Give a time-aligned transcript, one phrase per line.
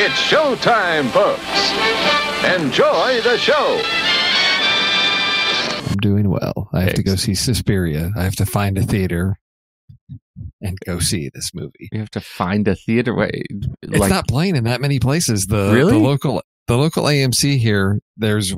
[0.00, 1.42] It's showtime, folks.
[2.62, 3.82] Enjoy the show.
[5.90, 6.68] I'm doing well.
[6.72, 8.12] I have to go see Suspiria.
[8.16, 9.36] I have to find a theater
[10.60, 11.88] and go see this movie.
[11.90, 13.42] You have to find a theater way.
[13.82, 15.46] It's not playing in that many places.
[15.48, 15.92] The Really?
[15.92, 17.98] the local the local AMC here.
[18.16, 18.54] There's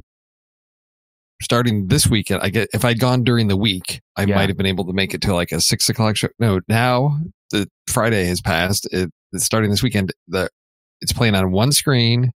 [1.40, 2.42] starting this weekend.
[2.42, 4.34] I get if I'd gone during the week, I Yeah.
[4.34, 6.28] might have been able to make it to like a six o'clock show.
[6.38, 7.18] No, now
[7.50, 8.86] the Friday has passed.
[8.92, 10.12] It, it's starting this weekend.
[10.28, 10.50] The
[11.00, 12.32] it's playing on one screen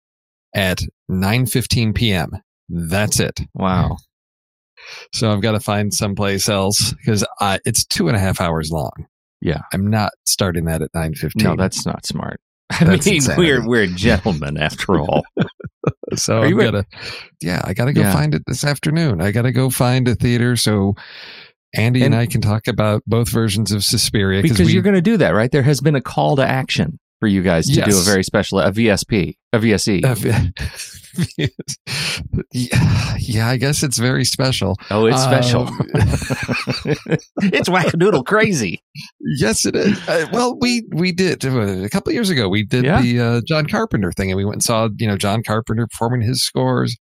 [0.54, 2.30] at nine fifteen p.m.
[2.68, 3.40] That's it.
[3.54, 3.96] Wow.
[5.12, 7.24] So I've got to find someplace else because
[7.64, 8.92] it's two and a half hours long.
[9.40, 9.60] Yeah.
[9.72, 11.44] I'm not starting that at nine fifteen.
[11.44, 12.40] No, that's not smart.
[12.70, 13.42] I That's mean, insanity.
[13.42, 15.24] we're we're gentlemen after all.
[16.16, 16.86] so Are I'm you gonna,
[17.42, 18.12] yeah, I gotta go Yeah.
[18.12, 19.20] find it this afternoon.
[19.20, 20.94] I gotta go find a theater so
[21.74, 24.94] Andy and, And- I can talk about both versions of Suspiria because we, you're going
[24.94, 25.50] to do that, right?
[25.50, 28.58] There has been a call to action for you guys to do a very special
[28.58, 30.04] a VSP, a VSE.
[30.04, 30.16] Uh,
[32.52, 34.76] yeah, yeah, I guess it's very special.
[34.90, 35.68] oh, it's special.
[35.68, 35.80] Um,
[37.52, 38.82] it's wackadoodle crazy.
[39.38, 39.96] yes, it is.
[40.08, 42.48] Uh, well, we we did uh, a couple years ago.
[42.48, 43.00] We did Yeah.
[43.00, 46.22] the uh, John Carpenter thing, and we went and saw you know John Carpenter performing
[46.26, 46.96] his scores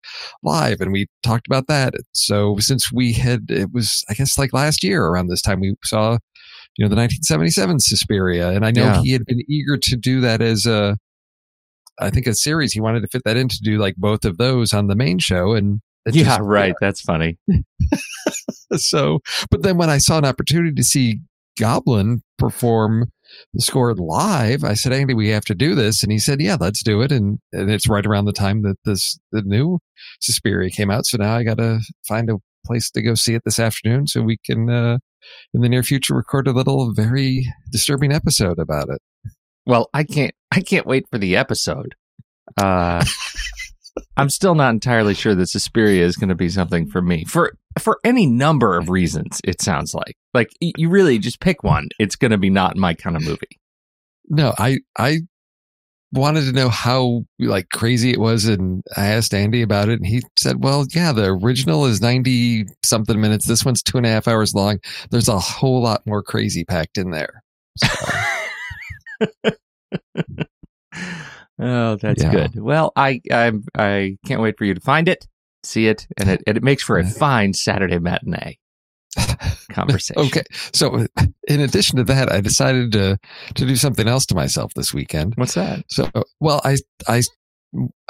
[0.44, 1.94] live, and we talked about that.
[2.12, 5.76] So since we had, it was I guess like last year around this time we
[5.86, 6.18] saw
[6.78, 9.02] you know the 1977 Suspiria, and I know Yeah.
[9.02, 10.98] he had been eager to do that as a
[12.02, 12.72] I think a series.
[12.72, 15.20] He wanted to fit that in to do like both of those on the main
[15.20, 15.82] show, and
[16.12, 16.74] yeah, just- right.
[16.80, 17.38] That's funny.
[18.76, 19.20] so,
[19.52, 21.20] but then when I saw an opportunity to see
[21.60, 23.12] Goblin perform
[23.54, 26.02] the score live, I said, Andy, we have to do this.
[26.02, 27.12] And he said, yeah, let's do it.
[27.12, 29.80] And, and it's right around the time that this, the new
[30.22, 31.06] Suspiria came out.
[31.06, 34.22] So now I got to find a place to go see it this afternoon so
[34.22, 34.98] we can, uh,
[35.54, 39.02] in the near future, record a little very disturbing episode about it.
[39.66, 40.34] Well, I can't.
[40.52, 41.96] I can't wait for the episode.
[42.58, 43.04] Uh,
[44.18, 47.54] I'm still not entirely sure that Suspiria is going to be something for me for
[47.78, 49.42] for any number of reasons.
[49.44, 51.90] It sounds like like you really just pick one.
[52.00, 53.60] It's going to be not my kind of movie.
[54.28, 55.22] No, I, I
[56.12, 58.46] wanted to know how like crazy it was.
[58.46, 62.66] And I asked Andy about it and he said, well, yeah, the original is 90
[62.84, 63.48] something minutes.
[63.48, 64.80] This one's two and a half hours long.
[65.12, 67.44] There's a whole lot more crazy packed in there.
[71.62, 72.32] Oh, that's Yeah.
[72.32, 72.60] good.
[72.60, 75.28] Well, I I I can't wait for you to find it,
[75.64, 78.58] see it, and it and it makes for a fine Saturday matinee
[79.72, 80.22] conversation.
[80.22, 80.44] okay.
[80.74, 81.06] So
[81.48, 83.18] in addition to that, I decided to,
[83.56, 85.34] to do something else to myself this weekend.
[85.36, 85.84] what's that?
[85.90, 86.78] So, well, I,
[87.08, 87.22] I,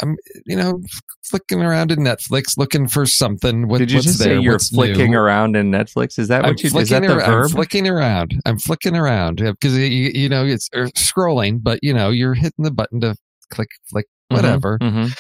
[0.01, 0.15] I'm,
[0.45, 0.81] you know,
[1.23, 3.67] flicking around in Netflix looking for something.
[3.67, 4.38] What, Did you what's just there?
[4.38, 5.17] say you're what's flicking new?
[5.17, 6.17] around in Netflix?
[6.17, 6.67] Is that I'm what you?
[6.67, 8.39] Is flicking, that the ar- I'm flicking around.
[8.45, 12.63] I'm flicking around because you, you know it's or scrolling, but you know you're hitting
[12.63, 13.15] the button to
[13.51, 15.13] click, flick, Mhm, whatever, mhm.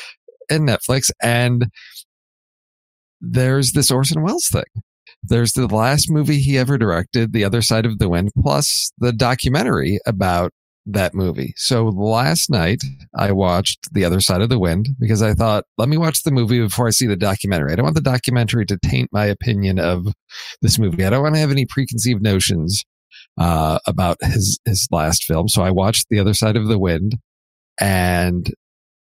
[0.49, 1.67] in Netflix, and
[3.21, 4.63] there's this Orson Welles thing.
[5.23, 9.11] There's the last movie he ever directed, The Other Side of the Wind, plus the
[9.11, 10.51] documentary about
[10.85, 11.53] that movie.
[11.57, 12.81] So last night
[13.15, 16.31] I watched The Other Side of the Wind because I thought, let me watch the
[16.31, 17.73] movie before I see the documentary.
[17.73, 20.07] I don't want the documentary to taint my opinion of
[20.61, 21.05] this movie.
[21.05, 22.85] I don't want to have any preconceived notions
[23.37, 25.47] uh, about his his last film.
[25.47, 27.17] So I watched The Other Side of the Wind,
[27.79, 28.51] and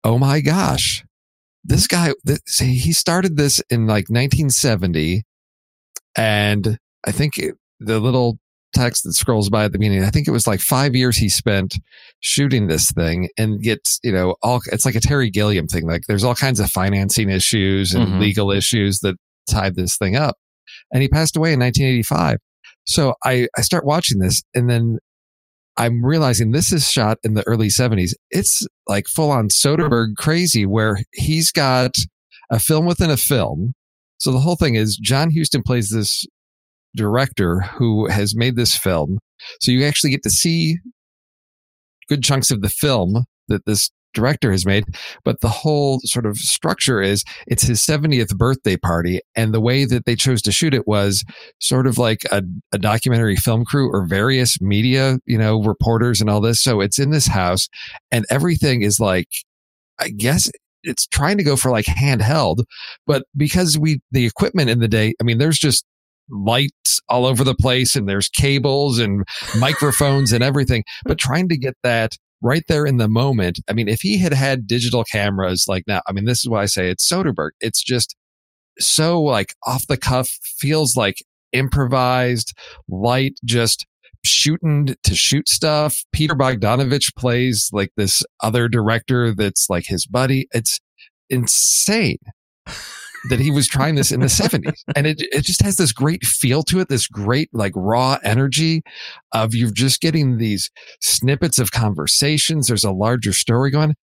[0.04, 1.04] oh my gosh,
[1.64, 2.12] this guy!
[2.24, 5.24] This, he started this in like 1970,
[6.18, 8.38] and I think it, the little
[8.74, 10.04] text that scrolls by at the beginning.
[10.04, 11.78] I think it was like five years he spent
[12.20, 15.86] shooting this thing and gets, you know, all, it's like a Terry Gilliam thing.
[15.86, 18.20] Like there's all kinds of financing issues and Mhm.
[18.20, 19.16] legal issues that
[19.48, 20.36] tied this thing up.
[20.92, 22.38] And he passed away in 1985.
[22.84, 24.98] So I, I start watching this and then
[25.78, 28.10] I'm realizing this is shot in the early 70s.
[28.30, 31.92] It's like full on Soderbergh crazy where he's got
[32.50, 33.74] a film within a film.
[34.18, 36.26] So the whole thing is John Huston plays this
[36.96, 39.18] director who has made this film.
[39.60, 40.78] So you actually get to see
[42.08, 44.84] good chunks of the film that this director has made.
[45.24, 49.20] But the whole sort of structure is it's his 70th birthday party.
[49.36, 51.24] And the way that they chose to shoot it was
[51.60, 52.42] sort of like a,
[52.72, 56.62] a documentary film crew or various media, you know, reporters and all this.
[56.62, 57.68] So it's in this house
[58.10, 59.28] and everything is like,
[60.00, 60.50] I guess
[60.82, 62.64] it's trying to go for like handheld,
[63.06, 65.84] but because we, the equipment in the day, I mean, there's just
[66.30, 69.24] lights all over the place and there's cables and
[69.58, 73.58] microphones and everything, but trying to get that right there in the moment.
[73.68, 76.62] I mean, if he had had digital cameras like now, I mean, this is why
[76.62, 77.50] I say it's Soderbergh.
[77.60, 78.16] It's just
[78.78, 80.28] so like off the cuff,
[80.58, 81.16] feels like
[81.52, 82.56] improvised,
[82.88, 83.86] light, just
[84.24, 85.96] shooting to shoot stuff.
[86.12, 90.46] Peter Bogdanovich plays like this other director that's like his buddy.
[90.52, 90.80] It's
[91.30, 92.18] insane
[93.28, 96.24] that he was trying this in the 70s and it, it just has this great
[96.24, 98.82] feel to it this great like raw energy
[99.32, 100.70] of you're just getting these
[101.00, 102.68] snippets of conversations.
[102.68, 103.94] There's a larger story going.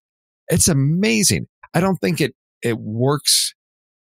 [0.48, 1.46] It's amazing.
[1.74, 3.54] I don't think it it works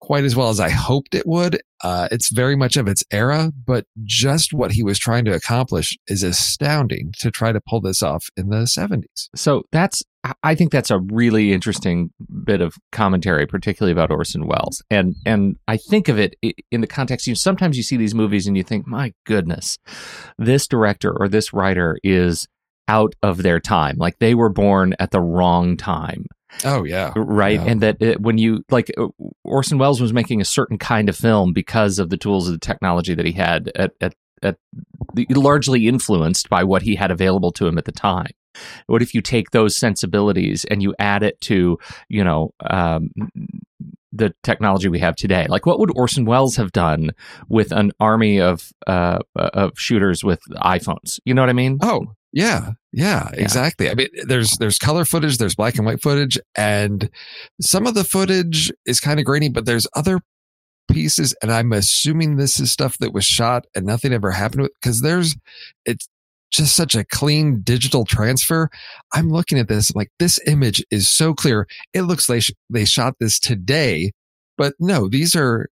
[0.01, 3.51] quite as well as i hoped it would uh, it's very much of its era
[3.65, 8.01] but just what he was trying to accomplish is astounding to try to pull this
[8.03, 10.03] off in the 70s So that's
[10.43, 12.11] I- think that's a really interesting
[12.43, 14.83] bit of commentary, particularly about Orson Welles.
[14.91, 16.35] And and I think of it
[16.69, 17.25] in the context.
[17.25, 19.79] You sometimes you see these movies and you think, my goodness,
[20.37, 22.47] this director or this writer is
[22.87, 23.95] out of their time.
[23.97, 26.25] Like they were born at the wrong time,
[26.65, 27.59] oh yeah right?
[27.59, 27.65] Yeah.
[27.65, 29.07] And that it, when you like uh,
[29.43, 32.59] Orson Welles was making a certain kind of film because of the tools of the
[32.59, 34.57] technology that he had at at, at
[35.13, 38.31] the, largely influenced by what he had available to him at the time.
[38.87, 41.77] What if you take those sensibilities and you add it to,
[42.09, 43.11] you know, um,
[44.11, 45.45] the technology we have today?
[45.49, 47.11] Like, what would Orson Welles have done
[47.47, 51.19] with an army of uh, of shooters with iPhones?
[51.25, 51.79] You know what I mean?
[51.81, 53.41] Oh, yeah, yeah, Yeah.
[53.41, 53.89] exactly.
[53.89, 57.09] I mean, there's there's color footage, there's black and white footage, and
[57.61, 60.19] some of the footage is kind of grainy, but there's other
[60.89, 64.71] pieces, and I'm assuming this is stuff that was shot and nothing ever happened with
[64.81, 65.35] because there's
[65.85, 66.07] it's
[66.51, 68.69] just such a clean digital transfer.
[69.13, 71.67] I'm looking at this like this image is so clear.
[71.93, 74.11] It looks like they shot this today,
[74.57, 75.69] but no, these are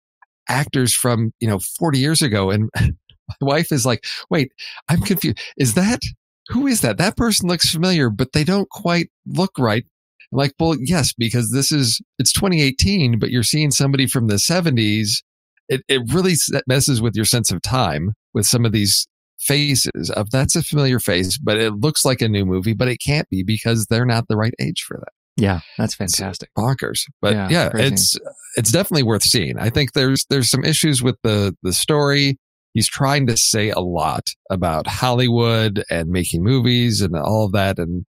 [0.49, 2.50] actors from, you know, 40 years ago.
[2.50, 2.95] And my
[3.40, 4.52] wife is like, wait,
[4.88, 5.38] I'm confused.
[5.57, 6.00] Is that,
[6.49, 6.99] who is that?
[6.99, 9.85] That person looks familiar, but they don't quite look right.
[10.33, 14.35] I'm like, well, yes, because this is, it's 2018, but you're seeing somebody from the
[14.35, 15.23] 70s.
[15.69, 16.35] It, it really
[16.66, 19.07] messes with your sense of time with some of these
[19.41, 22.99] faces of that's a familiar face, but it looks like a new movie, but it
[22.99, 25.12] can't be because they're not the right age for that.
[25.37, 26.50] Yeah, that's fantastic.
[26.57, 27.00] It's bonkers.
[27.21, 28.17] But yeah, yeah it's
[28.57, 29.59] it's definitely worth seeing.
[29.59, 32.38] I think there's there's some issues with the the story.
[32.73, 37.79] He's trying to say a lot about Hollywood and making movies and all of that
[37.79, 38.05] and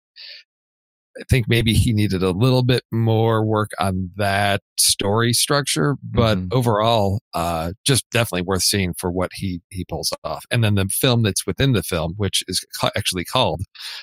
[1.18, 6.38] I think maybe he needed a little bit more work on that story structure, but
[6.38, 6.48] mm-hmm.
[6.56, 10.44] overall, uh, just definitely worth seeing for what he he pulls off.
[10.50, 13.62] And then the film that's within the film, which is ca- actually called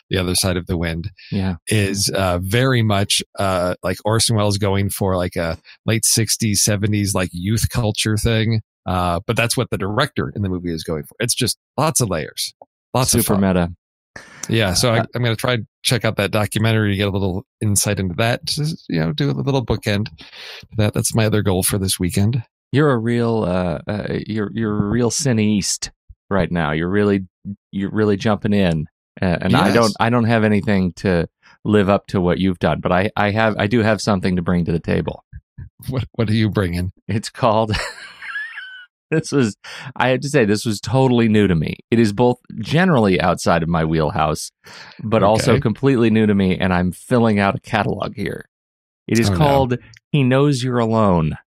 [0.09, 4.57] "The Other Side of the Wind," yeah, is uh, very much uh, like Orson Welles
[4.57, 8.61] going for like a late '60s, '70s like youth culture thing.
[8.85, 11.15] Uh, but that's what the director in the movie is going for.
[11.19, 12.53] It's just lots of layers,
[12.93, 13.69] lots super of super meta.
[14.49, 17.45] Yeah, so I, am going to try check out that documentary to get a little
[17.61, 18.45] insight into that.
[18.45, 20.07] Just, you know, do a little bookend.
[20.77, 22.43] That that's my other goal for this weekend.
[22.71, 25.91] You're a real, uh, uh, you're you're a real cineast
[26.29, 26.71] right now.
[26.71, 27.27] You're really
[27.71, 28.87] you're really jumping in,
[29.21, 29.61] uh, and yes.
[29.61, 31.27] I don't I don't have anything to
[31.65, 34.41] live up to what you've done, but I I have I do have something to
[34.41, 35.25] bring to the table.
[35.89, 36.91] What what are you bringing?
[37.07, 37.75] It's called
[39.11, 39.55] this was
[39.95, 43.61] i have to say this was totally new to me it is both generally outside
[43.61, 44.51] of my wheelhouse
[45.03, 45.29] but okay.
[45.29, 48.45] also completely new to me and i'm filling out a catalog here
[49.07, 49.77] it is oh, called no.
[50.11, 51.37] he knows you're alone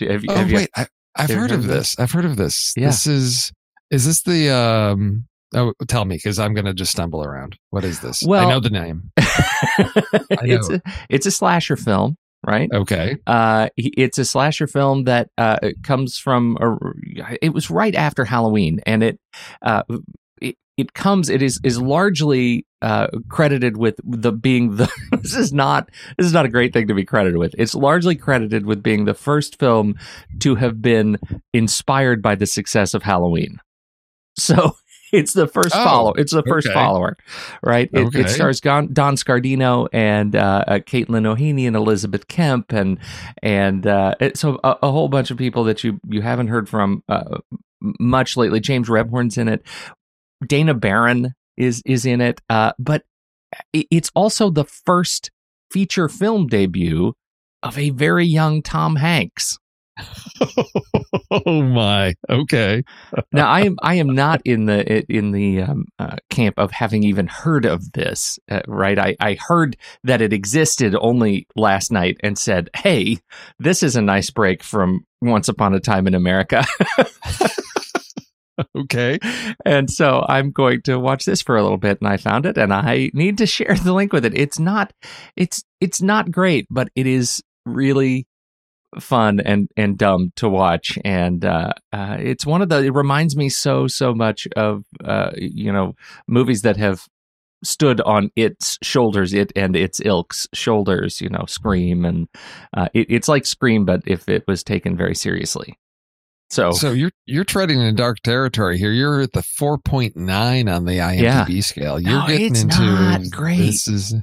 [0.00, 0.86] have, oh, have wait I,
[1.16, 1.94] have heard, heard, of this?
[1.94, 2.86] this i've heard of this yeah.
[2.86, 3.52] this is
[3.90, 7.58] is this the um Oh, tell me, because I'm going to just stumble around.
[7.70, 8.22] What is this?
[8.24, 9.10] Well, I know the name.
[9.18, 10.56] know.
[10.56, 12.70] It's a it's a slasher film right?
[12.72, 13.16] Okay.
[13.26, 16.56] Uh, it's a slasher film that uh, comes from.
[16.60, 19.18] A, it was right after Halloween, and it.
[19.60, 19.82] Uh,
[20.40, 24.90] it, it comes it is is largely uh, credited with the being the
[25.22, 28.16] this is not this is not a great thing to be credited with it's largely
[28.16, 29.94] credited with being the first film
[30.40, 31.16] to have been
[31.52, 33.60] inspired by the success of halloween
[34.36, 34.74] so
[35.12, 36.12] it's the first oh, follow.
[36.14, 36.74] It's the first okay.
[36.74, 37.16] follower,
[37.62, 37.88] right?
[37.92, 38.20] It, okay.
[38.20, 42.98] it stars Don, Don Scardino and uh, uh, Caitlin O'Heaney and Elizabeth Kemp and
[43.42, 46.68] and uh, it, so a, a, whole bunch of people that you you haven't heard
[46.68, 47.38] from uh,
[47.80, 48.60] much lately.
[48.60, 49.62] James Rebhorn's in it.
[50.46, 53.04] Dana Barron is is in it, uh, but
[53.72, 55.30] it's also the first
[55.70, 57.14] feature film debut
[57.62, 59.58] of a very young Tom Hanks.
[61.30, 62.14] oh my.
[62.28, 62.82] Okay.
[63.32, 67.02] Now i am i am not in the in the um, uh, camp of having
[67.02, 68.98] even heard of this uh, right?
[68.98, 73.18] I, I heard that it existed only last night and said hey
[73.58, 76.64] this is a nice break from once upon a time in america.
[78.76, 79.18] Okay.
[79.64, 82.58] And so i'm going to watch this for a little bit and i found it
[82.58, 84.36] and i need to share the link with it.
[84.36, 84.92] It's not
[85.36, 88.26] it's it's not great but it is really
[89.00, 90.98] fun and and dumb to watch.
[91.04, 95.30] And uh, uh, it's one of the it reminds me so so much of uh,
[95.36, 95.94] you know
[96.26, 97.06] movies that have
[97.64, 102.26] stood on its shoulders it and its ilk's shoulders you know scream and
[102.76, 105.78] uh, it, it's like scream but if it was taken very seriously.
[106.50, 108.92] So so you're you're treading in dark territory here.
[108.92, 110.14] You're at the 4.9
[110.74, 111.60] on the imdb yeah.
[111.60, 111.98] scale.
[111.98, 113.58] You're no, getting into not great.
[113.58, 114.14] this is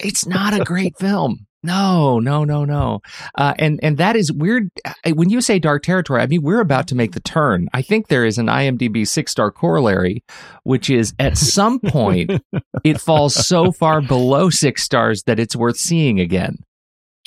[0.00, 3.00] it's not a great film no, no, no, no.
[3.34, 4.70] Uh, and and that is weird.
[5.12, 7.68] When you say dark territory, I mean we're about to make the turn.
[7.72, 10.22] I think there is an IMDb six star corollary,
[10.62, 12.30] which is at some point
[12.84, 16.58] it falls so far below six stars that it's worth seeing again.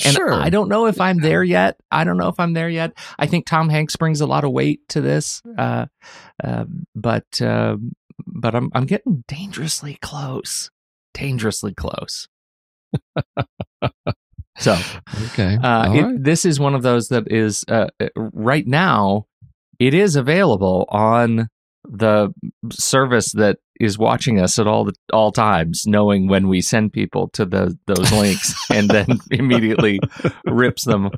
[0.03, 0.33] And sure.
[0.33, 1.77] I don't know if I'm there yet.
[1.91, 2.93] I don't know if I'm there yet.
[3.19, 5.87] I think Tom Hanks brings a lot of weight to this, uh,
[6.43, 7.75] uh, but uh,
[8.25, 10.71] but I'm I'm getting dangerously close,
[11.13, 12.27] dangerously close.
[14.57, 14.77] So,
[15.27, 16.23] okay, uh, it, right.
[16.23, 19.25] this is one of those that is uh, right now.
[19.79, 21.47] It is available on
[21.83, 22.31] the
[22.71, 27.29] service that is watching us at all the, all times, knowing when we send people
[27.29, 29.99] to the those links, and then immediately
[30.45, 31.09] rips them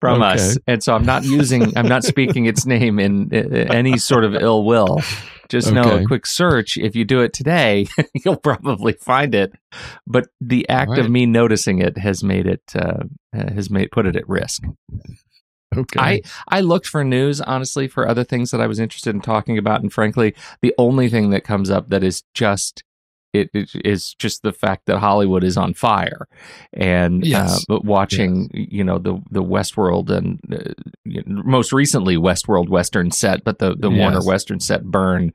[0.00, 0.32] from okay.
[0.32, 0.58] us.
[0.66, 4.34] And so I'm not using, I'm not speaking its name in, in any sort of
[4.34, 5.00] ill will.
[5.48, 5.74] Just okay.
[5.74, 6.76] know a quick search.
[6.76, 7.86] If you do it today,
[8.24, 9.52] you'll probably find it.
[10.06, 11.00] But the act right.
[11.00, 13.02] of me noticing it has made it uh,
[13.32, 14.62] has made put it at risk.
[15.76, 16.00] Okay.
[16.00, 19.58] I I looked for news honestly for other things that I was interested in talking
[19.58, 22.84] about, and frankly, the only thing that comes up that is just
[23.32, 26.26] it, it is just the fact that Hollywood is on fire,
[26.72, 27.56] and Yes.
[27.56, 30.72] uh, but watching you know the the Westworld and uh,
[31.04, 35.32] you know, most recently Westworld Western set, but the the Warner Western set burn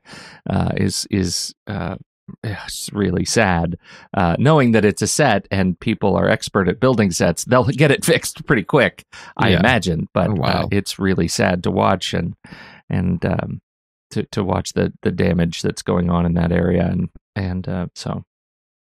[0.48, 1.54] uh, is is.
[1.66, 1.96] Uh,
[2.42, 3.78] it's really sad
[4.16, 7.92] uh, knowing that it's a set and people are expert at building sets they'll get
[7.92, 9.04] it fixed pretty quick
[9.36, 9.60] i Yeah.
[9.60, 10.62] imagine but Oh, wow.
[10.64, 12.34] uh, it's really sad to watch and
[12.90, 13.60] and um,
[14.10, 17.86] to to watch the the damage that's going on in that area and and uh,
[17.94, 18.24] so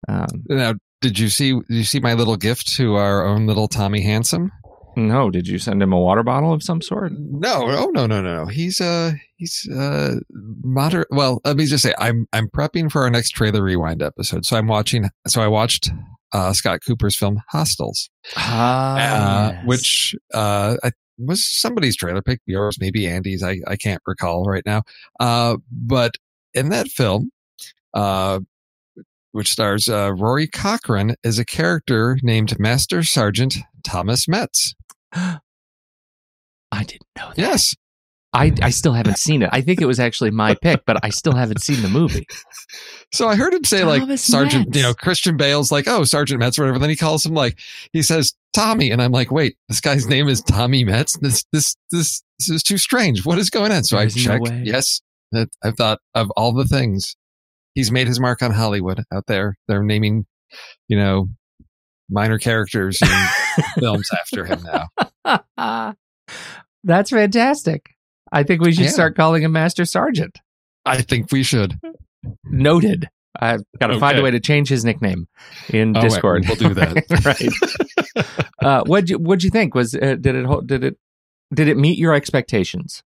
[0.08, 1.54] um, now, did you see?
[1.54, 4.52] Did you see my little gift to our own little Tommy Handsome?
[4.98, 8.22] no did you send him a water bottle of some sort No, oh no, no,
[8.22, 8.46] no, no.
[8.48, 10.16] He's uh he's uh
[10.64, 11.08] moderate.
[11.12, 14.46] Well, let me just say, I'm I'm prepping for our next trailer rewind episode.
[14.46, 15.10] So I'm watching.
[15.28, 15.90] So I watched
[16.34, 23.08] uh Scott Cooper's film Hostiles, uh, which uh I, was somebody's trailer pick, yours, maybe
[23.08, 23.44] Andy's.
[23.44, 24.84] I I can't recall right now.
[25.20, 26.16] Uh, but
[26.54, 27.32] in that film,
[27.94, 28.40] uh.
[29.34, 34.76] Which stars uh, Rory Cochrane as a character named Master Sergeant Thomas Metz.
[35.14, 35.40] i
[36.74, 37.74] didn't know that Yes,
[38.34, 41.10] I, I still haven't seen it i think it was actually my pick but i
[41.10, 42.26] still haven't seen the movie
[43.14, 44.78] So I heard him say like Sergeant, Metz.
[44.78, 46.80] you know, Christian Bale's like, oh, Sergeant Metz or whatever.
[46.80, 47.60] Then he calls him like,
[47.92, 51.18] he says Tommy, and I'm like, wait, this guy's name is Tommy Metz.
[51.18, 53.26] This this this this is too strange.
[53.26, 53.84] What is going on?
[53.84, 54.44] So There's I no checked.
[54.44, 54.62] way.
[54.64, 55.02] yes,
[55.34, 57.18] that I've thought of all the things.
[57.76, 59.56] He's made his mark on Hollywood out there.
[59.68, 60.26] They're naming,
[60.88, 61.28] you know,
[62.10, 65.96] minor characters in films after him now.
[66.84, 67.92] that's fantastic
[68.32, 68.90] i think we should Yeah.
[68.90, 70.40] start calling him master sergeant
[70.84, 71.80] I think we should.
[72.44, 73.08] Noted.
[73.40, 75.28] I've got to find a way to change his nickname
[75.70, 76.46] in All right, Discord.
[76.48, 77.06] we'll do that.
[78.18, 78.26] right.
[78.64, 79.76] uh, what'd you What'd you think?
[79.76, 80.98] Was uh, did it hold- did it
[81.54, 83.04] did it meet your expectations?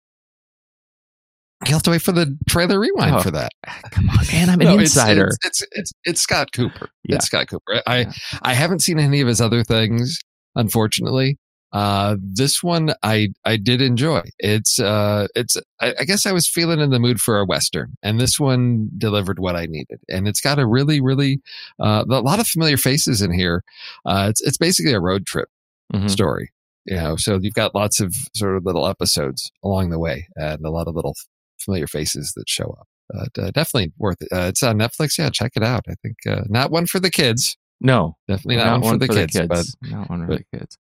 [1.65, 3.21] You'll have to wait for the trailer rewind Oh.
[3.21, 3.49] for that.
[3.91, 4.49] Come on, man!
[4.49, 5.27] I'm an No, insider.
[5.27, 6.89] It's, it's it's it's Scott Cooper.
[7.05, 7.15] Yeah.
[7.15, 7.81] It's Scott Cooper.
[7.87, 8.11] I Yeah.
[8.41, 10.19] I haven't seen any of his other things,
[10.55, 11.37] unfortunately.
[11.73, 14.21] Uh, this one I I did enjoy.
[14.39, 17.95] It's uh it's I, I guess I was feeling in the mood for a western,
[18.03, 19.99] and this one delivered what I needed.
[20.09, 21.41] And it's got a really really
[21.79, 23.63] uh a lot of familiar faces in here.
[24.05, 25.49] Uh, it's it's basically a road trip
[25.93, 26.09] Mhm.
[26.09, 26.51] story.
[26.85, 30.63] You know, so you've got lots of sort of little episodes along the way, and
[30.65, 31.15] a lot of little
[31.59, 32.87] familiar faces that show up.
[33.09, 34.29] But uh, definitely worth it.
[34.31, 35.17] Uh, it's on Netflix.
[35.17, 35.85] Yeah, check it out.
[35.87, 37.57] I think uh, not one for the kids.
[37.81, 40.77] No, Definitely not, one, for, the, kids, but not one for but- the kids.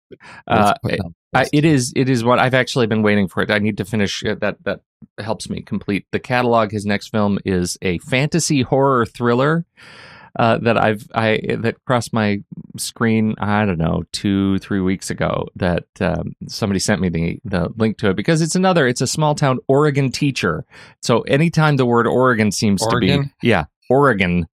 [0.48, 0.74] Uh,
[1.32, 1.92] I, it is.
[1.94, 3.42] It is what I've actually been waiting for.
[3.42, 3.50] It.
[3.50, 4.56] I need to finish uh, that.
[4.64, 4.80] That
[5.18, 6.72] helps me complete the catalog.
[6.72, 9.64] His next film is a fantasy horror thriller
[10.38, 12.42] uh, that I've I that crossed my
[12.76, 13.34] screen.
[13.38, 15.48] I don't know two three weeks ago.
[15.56, 18.86] That um, somebody sent me the the link to it because it's another.
[18.86, 20.64] It's a small town Oregon teacher.
[21.02, 24.46] So anytime the word Oregon seems to be yeah Oregon.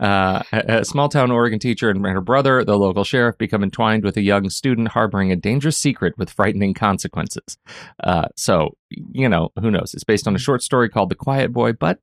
[0.00, 4.04] Uh, a, a small town Oregon teacher and her brother, the local sheriff, become entwined
[4.04, 7.58] with a young student harboring a dangerous secret with frightening consequences.
[8.02, 9.92] Uh, so, you know, who knows?
[9.92, 11.98] It's based on a short story called The Quiet Boy, but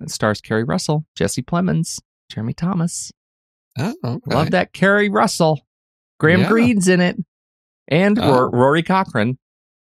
[0.00, 2.00] it stars Keri Russell, Jesse Plemons,
[2.32, 3.12] Jeremy Thomas.
[3.78, 4.34] oh, okay.
[4.34, 5.60] Love that Keri Russell.
[6.18, 6.48] Graham Yeah.
[6.48, 7.16] Greene's in it.
[7.88, 8.48] And Oh.
[8.52, 9.38] Rory Cochrane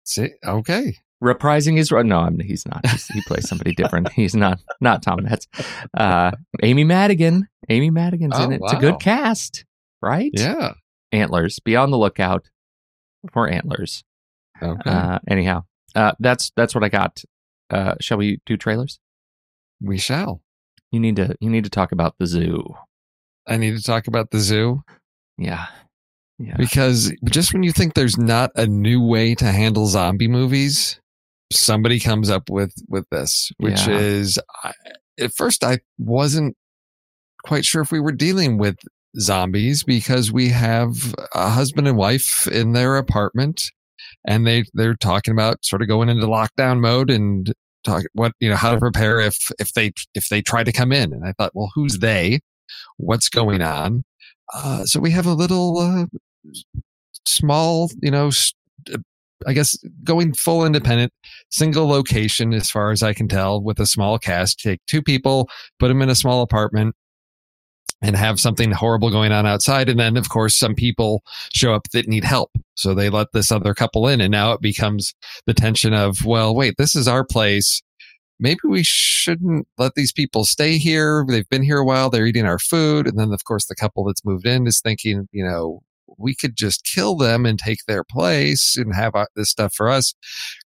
[0.05, 0.95] See, okay.
[1.23, 2.05] reprising his role.
[2.05, 2.87] No, I'm, he's not.
[2.87, 4.13] He's, he plays somebody different.
[4.13, 5.47] He's not not Tom Metz.
[5.97, 6.31] Uh,
[6.63, 7.49] Amy Madigan.
[7.69, 8.61] Amy Madigan's in Oh, it.
[8.63, 9.65] It's a good cast,
[10.01, 10.31] right?
[10.35, 10.75] Yeah.
[11.11, 11.59] Antlers.
[11.59, 12.49] Be on the lookout
[13.33, 14.05] for antlers.
[14.63, 14.91] Okay.
[14.91, 17.23] Uh, anyhow, uh, that's that's what I got.
[17.71, 19.01] Uh, shall we do trailers?
[19.81, 20.41] we shall.
[20.93, 22.75] You need to you need to talk about the zoo.
[23.47, 24.83] I need to talk about the zoo
[25.39, 25.67] Yeah,
[26.39, 26.57] yeah.
[26.57, 31.01] because just when you think there's not a new way to handle zombie movies,
[31.53, 33.99] somebody comes up with with this, which Yeah.
[33.99, 34.73] is I,
[35.21, 36.57] at first I wasn't
[37.45, 38.77] quite sure if we were dealing with
[39.19, 43.71] zombies because we have a husband and wife in their apartment
[44.27, 47.53] and they they're talking about sort of going into lockdown mode and
[47.87, 50.93] talk what you know how to prepare if if they if they try to come
[50.93, 51.13] in.
[51.13, 52.41] And i thought well who's they?
[52.99, 54.05] What's going on?
[54.55, 56.07] Uh, so we have a little uh,
[57.27, 58.31] small you know
[58.93, 58.99] uh,
[59.47, 61.13] i guess going full independent
[61.51, 64.61] single location as far as i can tell with a small cast.
[64.61, 66.95] Take two people put them in a small apartment
[68.03, 69.89] and have something horrible going on outside.
[69.89, 71.23] And then, of course, some people
[71.53, 72.51] show up that need help.
[72.75, 74.21] So they let this other couple in.
[74.21, 75.15] And now it becomes
[75.47, 77.83] the tension of, well, wait, this is our place.
[78.39, 81.25] Maybe we shouldn't let these people stay here.
[81.27, 82.11] They've been here a while.
[82.11, 83.07] They're eating our food.
[83.07, 85.81] And then, of course, the couple that's moved in is thinking, you know,
[86.19, 89.89] we could just kill them and take their place and have uh, this stuff for
[89.89, 90.15] us,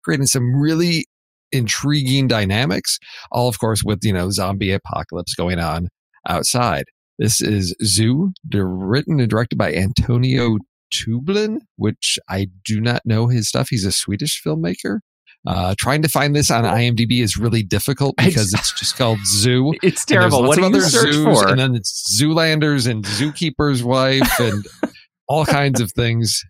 [0.03, 1.05] creating some really
[1.51, 2.97] intriguing dynamics.
[3.31, 5.89] All, of course, with, you know, zombie apocalypse going on
[6.27, 6.85] outside.
[7.19, 10.57] This is Zoo, written and directed by Antonio
[10.89, 13.67] Tublin, which I do not know his stuff.
[13.69, 14.99] He's a Swedish filmmaker.
[15.45, 19.73] Uh, trying to find this on IMDb is really difficult because it's, just called Zoo.
[19.83, 20.43] It's terrible.
[20.43, 21.47] What do you search zoos, for?
[21.49, 24.65] And then it's Zoolanders and Zookeeper's Wife and
[25.27, 26.41] all kinds of things.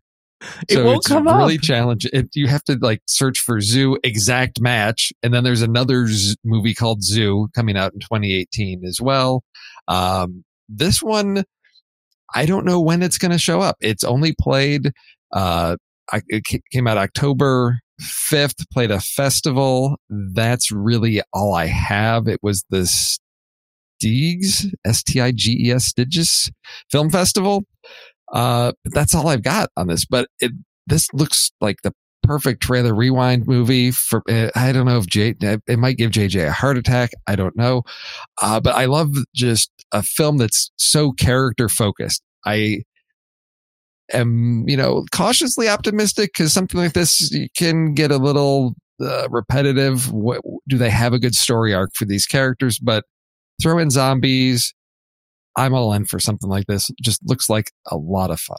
[0.68, 1.62] It So it's really up.
[1.62, 2.12] challenging.
[2.14, 6.36] It, you have to like search for Zoo exact match, and then there's another z-
[6.46, 9.44] movie called Zoo coming out in 2018 as well.
[9.88, 11.44] Um, this one,
[12.34, 13.76] I don't know when it's going to show up.
[13.82, 14.92] It's only played.
[15.34, 15.78] Uh,
[16.28, 18.66] it came out October 5th.
[18.72, 19.98] Played a festival.
[20.10, 22.28] That's really all I have.
[22.28, 22.86] It was the
[24.00, 26.52] Stigs, S T I G E S, Stiges
[26.92, 27.64] Film Festival.
[28.32, 30.06] Uh, but that's all I've got on this.
[30.06, 30.52] But it
[30.88, 31.94] this looks like the
[32.30, 34.22] perfect trailer rewind movie for.
[34.30, 35.08] Uh, I don't know if.
[35.68, 37.10] It might give JJ a heart attack.
[37.26, 37.82] I don't know.
[38.40, 42.22] Uh, but I love just a film that's so character focused.
[42.46, 42.84] I
[44.14, 50.14] am, you know, cautiously optimistic because something like this can get a little uh, repetitive.
[50.14, 52.78] What, do they have a good story arc for these characters?
[52.78, 53.06] But
[53.60, 54.76] throw in zombies.
[55.60, 56.90] I'm all in for something like this.
[57.02, 58.58] Just looks like a lot of fun.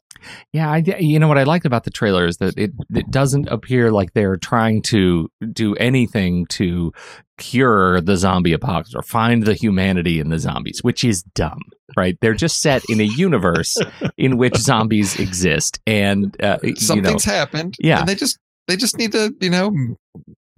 [0.52, 3.48] Yeah, I, you know what I liked about the trailer is that it it doesn't
[3.48, 6.92] appear like they're trying to do anything to
[7.38, 11.60] cure the zombie apocalypse or find the humanity in the zombies, which is dumb,
[11.96, 12.18] right?
[12.20, 13.78] They're just set in a universe
[14.18, 17.76] in which zombies exist, and uh, you know, Something's happened.
[17.80, 18.00] Yeah.
[18.00, 19.96] And they just they just need to, you know,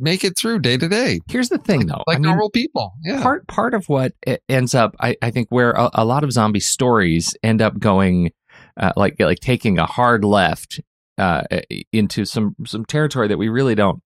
[0.02, 1.20] make it through day to day.
[1.28, 2.02] here's the thing, though.
[2.06, 2.92] Like I mean, normal people.
[3.04, 3.22] Yeah.
[3.22, 4.12] part part of what
[4.48, 8.32] ends up I, I think where a, a lot of zombie stories end up going
[8.76, 10.80] uh, like like taking a hard left
[11.18, 11.42] uh,
[11.92, 14.02] into some some territory that we really don't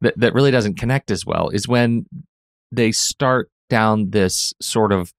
[0.00, 2.06] that, that really doesn't connect as well is when
[2.70, 5.12] they start down this sort of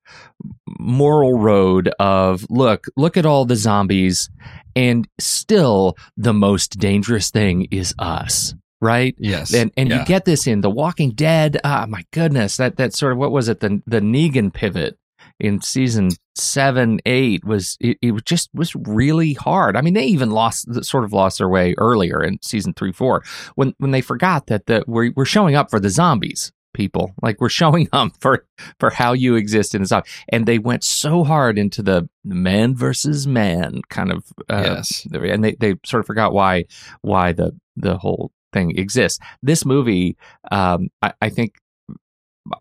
[0.79, 4.29] moral road of look look at all the zombies
[4.75, 9.53] and still the most dangerous thing is us right yes.
[9.53, 9.99] and and Yeah.
[10.01, 11.59] you get this in The Walking Dead.
[11.63, 13.59] Ah, my goodness, that that sort of what was it?
[13.61, 14.97] The the Negan pivot
[15.39, 19.75] in season seven, eight was it, it was just was really hard.
[19.77, 23.23] I mean, they even lost sort of lost their way earlier in season three, four
[23.55, 26.51] when when they forgot that the we're we're showing up for the zombies.
[26.73, 28.45] People like we're showing up for
[28.79, 32.75] for how you exist in the zombie, and they went so hard into the man
[32.75, 35.05] versus man kind of uh, Yes.
[35.13, 36.65] and they they sort of forgot why
[37.01, 39.19] why the the whole thing exists.
[39.41, 40.15] This movie,
[40.51, 41.55] um, I, I think,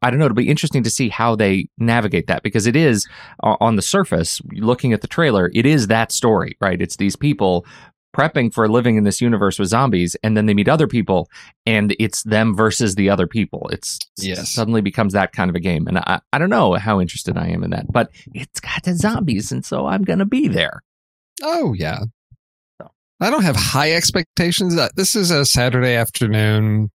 [0.01, 0.27] I don't know.
[0.27, 3.07] It'll be interesting to see how they navigate that because it is
[3.43, 6.81] on the surface, looking at the trailer, it is that story, right?
[6.81, 7.67] It's these people
[8.17, 11.29] prepping for living in this universe with zombies, and then they meet other people,
[11.65, 13.69] and it's them versus the other people.
[13.73, 14.51] It's Yes.
[14.53, 17.49] suddenly becomes that kind of a game, and I, I don't know how interested I
[17.49, 20.83] am in that, but it's got the zombies, and so I'm gonna be there.
[21.43, 22.01] Oh yeah.
[23.23, 24.77] I don't have high expectations.
[24.77, 26.91] Uh, This is a Saturday afternoon.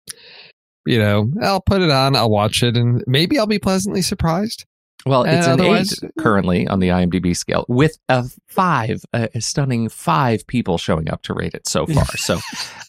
[0.87, 4.65] You know, I'll put it on, I'll watch it, and maybe I'll be pleasantly surprised.
[5.07, 9.41] Well, it's And an eight currently on the IMDb scale, with a five, a a
[9.41, 12.07] stunning five people showing up to rate it so far.
[12.17, 12.39] So,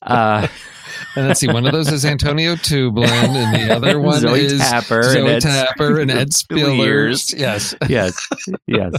[0.01, 0.47] uh,
[1.17, 4.59] And let's see, one of those is Antonio Tublin, and the other one Zoe is
[4.61, 7.33] Tapper and Zoe Ed Tapper and Ed Speleers.
[7.33, 7.37] Speleers.
[7.37, 7.75] Yes.
[7.89, 8.27] yes,
[8.65, 8.93] yes.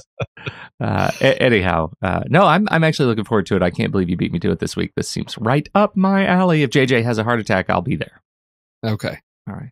[0.79, 3.63] Uh, a- anyhow, uh, no, I'm I'm actually looking forward to it.
[3.63, 4.93] I can't believe you beat me to it this week.
[4.95, 6.63] This seems right up my alley.
[6.63, 8.21] If JJ has a heart attack, I'll be there.
[8.85, 9.19] Okay.
[9.49, 9.71] All right.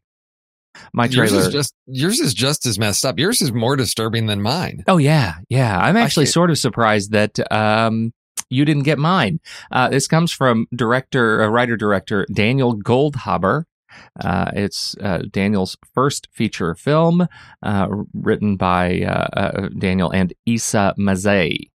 [0.93, 1.35] My trailer.
[1.35, 3.19] Yours is just yours is just as messed up.
[3.19, 4.85] Yours is more disturbing than mine.
[4.87, 5.79] Oh yeah, yeah.
[5.79, 8.13] I'm actually sort of surprised that um,
[8.51, 9.41] you didn't get mine.
[9.71, 13.65] Uh, this comes from director, uh, writer director Daniel Goldhaber.
[14.21, 17.29] Uh, it's uh, Daniel's first feature film,
[17.63, 21.71] uh, written by uh, Daniel and Isa Mazzei.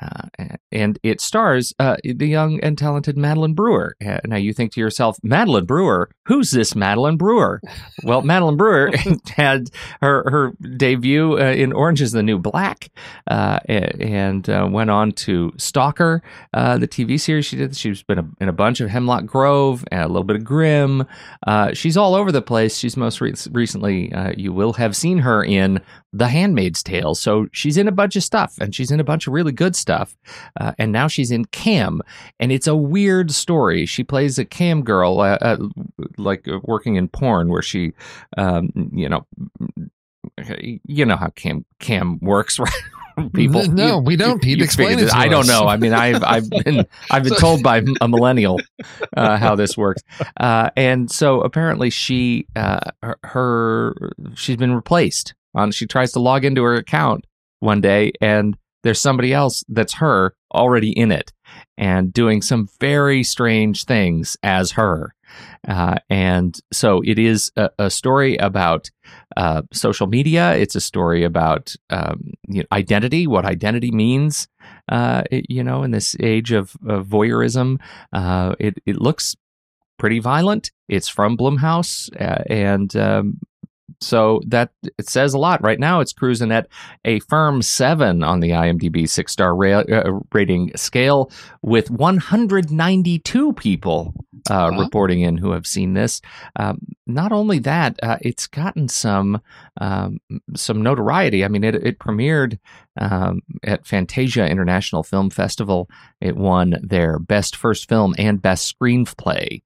[0.00, 0.28] Uh,
[0.70, 3.96] and it stars uh, the young and talented Madeline Brewer.
[4.04, 7.60] Uh, now you think to yourself, Madeline Brewer, who's this Madeline Brewer?
[8.04, 8.92] Well, Madeline Brewer
[9.36, 12.88] had her her debut uh, in Orange is the New Black,
[13.26, 16.22] uh, and went on to Stalker,
[16.52, 17.76] the TV series she did.
[17.76, 21.06] She's been a, in a bunch of Hemlock Grove and a little bit of Grimm.
[21.72, 22.78] She's all over the place.
[22.78, 25.80] She's most re- recently, you will have seen her in
[26.12, 27.14] The Handmaid's Tale.
[27.16, 29.74] So she's in a bunch of stuff, and she's in a bunch of really good
[29.80, 30.16] stuff.
[30.60, 32.00] Uh, and now she's in Cam,
[32.38, 33.86] and it's a weird story.
[33.86, 35.56] She plays a cam girl, uh, uh,
[36.16, 37.92] like uh, working in porn, where she,
[38.36, 39.26] um, you know,
[40.84, 42.72] you know how cam cam works, right?
[43.28, 43.66] people.
[43.66, 44.62] No, we don't, Pete.
[44.62, 45.66] Explain it I don't know.
[45.66, 48.60] I mean, I've I've been I've been told by a millennial
[49.16, 50.02] uh, how this works,
[50.38, 55.34] uh, and so apparently she uh, her, her she's been replaced.
[55.54, 57.26] On she tries to log into her account
[57.58, 61.32] one day, and there's somebody else that's her already in it
[61.78, 65.14] and doing some very strange things as her.
[65.68, 68.90] Uh, and so it is a, a story about
[69.36, 70.54] uh, social media.
[70.56, 74.48] It's a story about um, you know, identity, what identity means,
[74.88, 77.78] uh, it- you know, in this age of, of voyeurism.
[78.12, 79.36] Uh, it, it looks
[79.98, 80.72] pretty violent.
[80.88, 82.10] It's from Blumhouse.
[82.20, 83.38] Uh, and um,
[84.00, 85.62] so that it says a lot.
[85.62, 86.68] Right now, it's cruising at
[87.04, 91.30] a firm seven on the IMDb six star ra- uh, rating scale
[91.62, 94.14] with 192 people
[94.50, 94.80] uh, Wow.
[94.80, 96.20] reporting in who have seen this.
[96.56, 99.40] Um, not only that, uh, it's gotten some
[99.80, 100.18] um,
[100.56, 101.44] some notoriety.
[101.44, 102.58] I mean, it, it premiered
[103.00, 105.88] um, at Fantasia International Film Festival.
[106.20, 109.62] It won their best first film and best screenplay.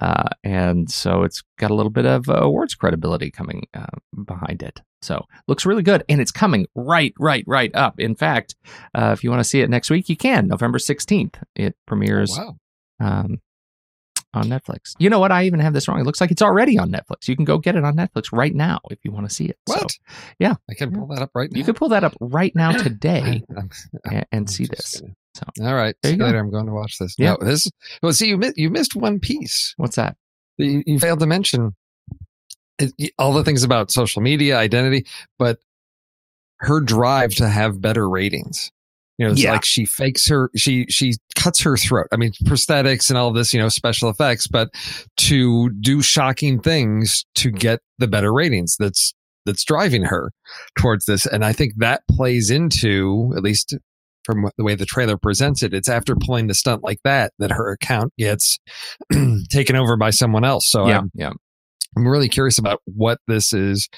[0.00, 3.86] Uh, and so it's got a little bit of uh, awards credibility coming uh,
[4.24, 4.80] behind it.
[5.02, 8.00] So looks really good, and it's coming right, right, right up.
[8.00, 8.56] In fact,
[8.94, 10.48] uh, if you want to see it next week, you can.
[10.48, 12.56] November sixteenth, it premieres Wow.
[13.00, 13.40] um,
[14.34, 14.94] on Netflix.
[14.98, 15.32] You know what?
[15.32, 16.00] I even have this wrong.
[16.00, 17.28] It looks like it's already on Netflix.
[17.28, 19.56] You can go get it on Netflix right now if you want to see it.
[19.68, 19.92] So What?
[20.38, 20.54] yeah.
[20.68, 21.58] I can pull that up right now.
[21.58, 23.70] you can pull that up right now today I'm-
[24.04, 25.00] and, and I'm see this.
[25.00, 25.94] gonna- So All right.
[26.02, 26.26] There See you you go.
[26.26, 26.38] later.
[26.38, 27.14] I'm going to watch this.
[27.18, 27.36] Yeah.
[27.40, 27.70] No, this.
[28.02, 29.74] Well, see, you missed you missed one piece.
[29.76, 30.16] what's that?
[30.56, 31.74] You, you failed to mention
[32.78, 35.06] it, all the things about social media identity,
[35.38, 35.58] but
[36.60, 38.70] her drive to have better ratings.
[39.18, 39.52] You know, it's Yeah.
[39.52, 42.06] like she fakes her, she she cuts her throat.
[42.12, 44.70] I mean, prosthetics and all this, you know, special effects, but
[45.18, 48.76] to do shocking things to get the better ratings.
[48.78, 49.12] That's
[49.44, 50.30] that's driving her
[50.78, 53.74] towards this, and I think that plays into at least
[54.28, 55.72] from what- the way the trailer presents it.
[55.72, 58.58] It's after pulling the stunt like that that her account gets
[59.50, 60.70] taken over by someone else.
[60.70, 61.32] So yeah, I'm, yeah.
[61.96, 63.88] I'm really curious about what this is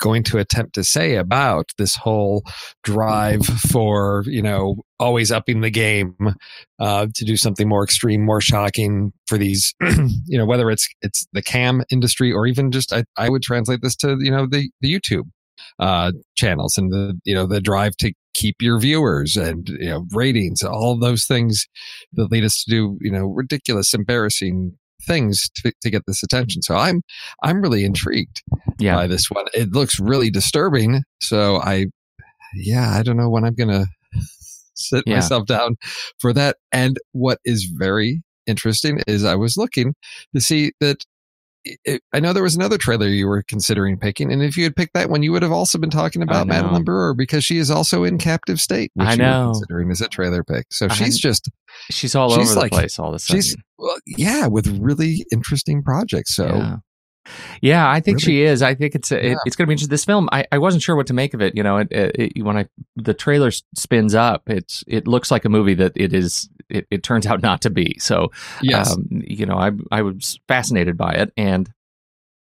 [0.00, 2.42] going to attempt to say about this whole
[2.82, 6.16] drive for you know always upping the game
[6.80, 9.74] uh, to do something more extreme more shocking for these
[10.26, 13.80] you know whether it's it's the cam industry or even just i, I would translate
[13.80, 15.30] this to you know the the youtube
[15.78, 20.06] uh channels and the you know the drive to keep your viewers and you know
[20.12, 21.66] ratings all those things
[22.14, 24.72] that lead us to do you know ridiculous embarrassing
[25.06, 27.02] things to, to get this attention so i'm
[27.42, 28.42] i'm really intrigued
[28.78, 28.94] Yeah.
[28.94, 29.46] by this one.
[29.52, 31.02] It looks really disturbing.
[31.20, 31.86] So I,
[32.54, 33.86] yeah, I don't know when I'm going to
[34.74, 35.16] sit Yeah.
[35.16, 35.76] myself down
[36.20, 36.56] for that.
[36.72, 39.94] And what is very interesting is I was looking
[40.34, 41.04] to see that
[41.64, 44.32] it, I know there was another trailer you were considering picking.
[44.32, 46.46] And if you had picked that one, you would have also been talking about.
[46.46, 49.52] Madeline Brewer because she is also in captive state, which I know.
[49.52, 50.66] considering as a trailer pick.
[50.70, 51.48] So I- she's just,
[51.90, 53.42] She's all She's over like- the place all of a sudden.
[53.42, 56.34] she's, well, yeah, with really interesting projects.
[56.34, 56.76] So Yeah.
[57.60, 58.24] Yeah, I think Really?
[58.24, 58.62] she is.
[58.62, 59.90] I think it's a, it, it's going to be interesting.
[59.90, 61.54] This film, I, I wasn't sure what to make of it.
[61.56, 65.44] You know, it, it, it- when I the trailer spins up, it's it looks like
[65.44, 66.48] a movie that it is.
[66.68, 67.96] It, turns out not to be.
[67.98, 68.30] So,
[68.62, 71.70] yes, um, you know, I I was fascinated by it, and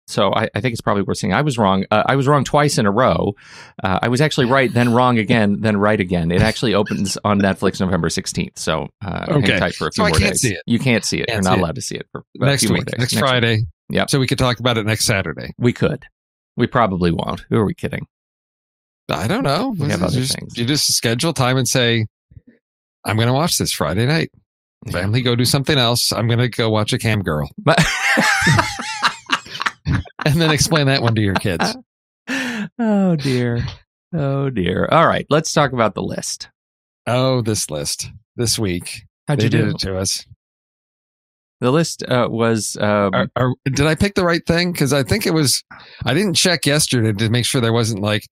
[0.06, 1.32] so I, I think it's probably worth seeing.
[1.34, 1.84] I was wrong.
[1.90, 3.34] Uh, I was wrong twice in a row.
[3.82, 6.30] Uh, I was actually right, then wrong again, then right again.
[6.30, 8.58] It actually opens on Netflix November sixteenth.
[8.58, 9.58] So, uh, hang Okay.
[9.58, 10.44] tight for a few So more days.
[10.66, 11.26] You can't see it.
[11.28, 11.60] Can't You're not it.
[11.62, 12.98] allowed to see it for a next week, days.
[12.98, 13.64] next week.
[13.90, 14.10] Yep.
[14.10, 15.54] So we could talk about it next Saturday.
[15.58, 16.04] We could.
[16.56, 17.44] We probably won't.
[17.50, 18.06] Who are we kidding?
[19.08, 19.74] I don't know.
[19.78, 20.56] We have other just, things.
[20.56, 22.06] You just schedule time and say,
[23.04, 24.30] I'm going to watch this Friday night.
[24.90, 26.12] Family, go do something else.
[26.12, 27.50] I'm going to go watch a cam girl.
[30.24, 31.76] And then explain that one to your kids.
[32.78, 33.64] oh dear.
[34.14, 34.88] Oh dear.
[34.90, 36.48] All right, let's talk about the list.
[37.06, 39.02] Oh, this list this week.
[39.28, 39.70] How'd they you did do?
[39.70, 40.24] it to us.
[41.64, 44.72] The list uh, was um, Are, are, did I pick the right thing?
[44.72, 45.64] Because I think it was,
[46.04, 48.28] I didn't check yesterday to make sure there wasn't like,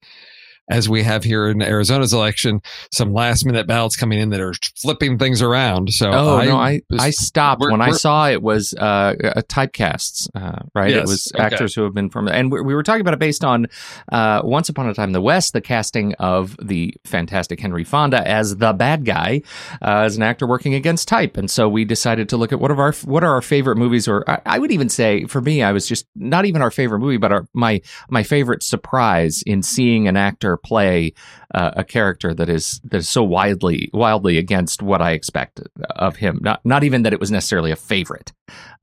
[0.72, 4.54] as we have here in Arizona's election, some last minute ballots coming in that are
[4.76, 5.92] flipping things around.
[5.92, 10.28] So Oh no, I I stopped we're- when I saw it was uh, uh typecasts,
[10.34, 10.90] uh, right?
[10.92, 11.44] it was okay.
[11.44, 13.66] actors who have been from, and we, we were talking about it based on
[14.10, 18.26] uh, Once Upon a Time in the West, the casting of the fantastic Henry Fonda
[18.26, 19.42] as the bad guy,
[19.82, 22.70] uh, as an actor working against type, and so we decided to look at what
[22.70, 25.62] of our what are our favorite movies, or I, I would even say for me,
[25.62, 29.62] I was just not even our favorite movie, but our my my favorite surprise in
[29.62, 31.12] seeing an actor play
[31.54, 35.60] uh, a character that is that is so widely wildly against what I expect
[35.96, 36.38] of him.
[36.42, 38.32] Not not even that it was necessarily a favorite.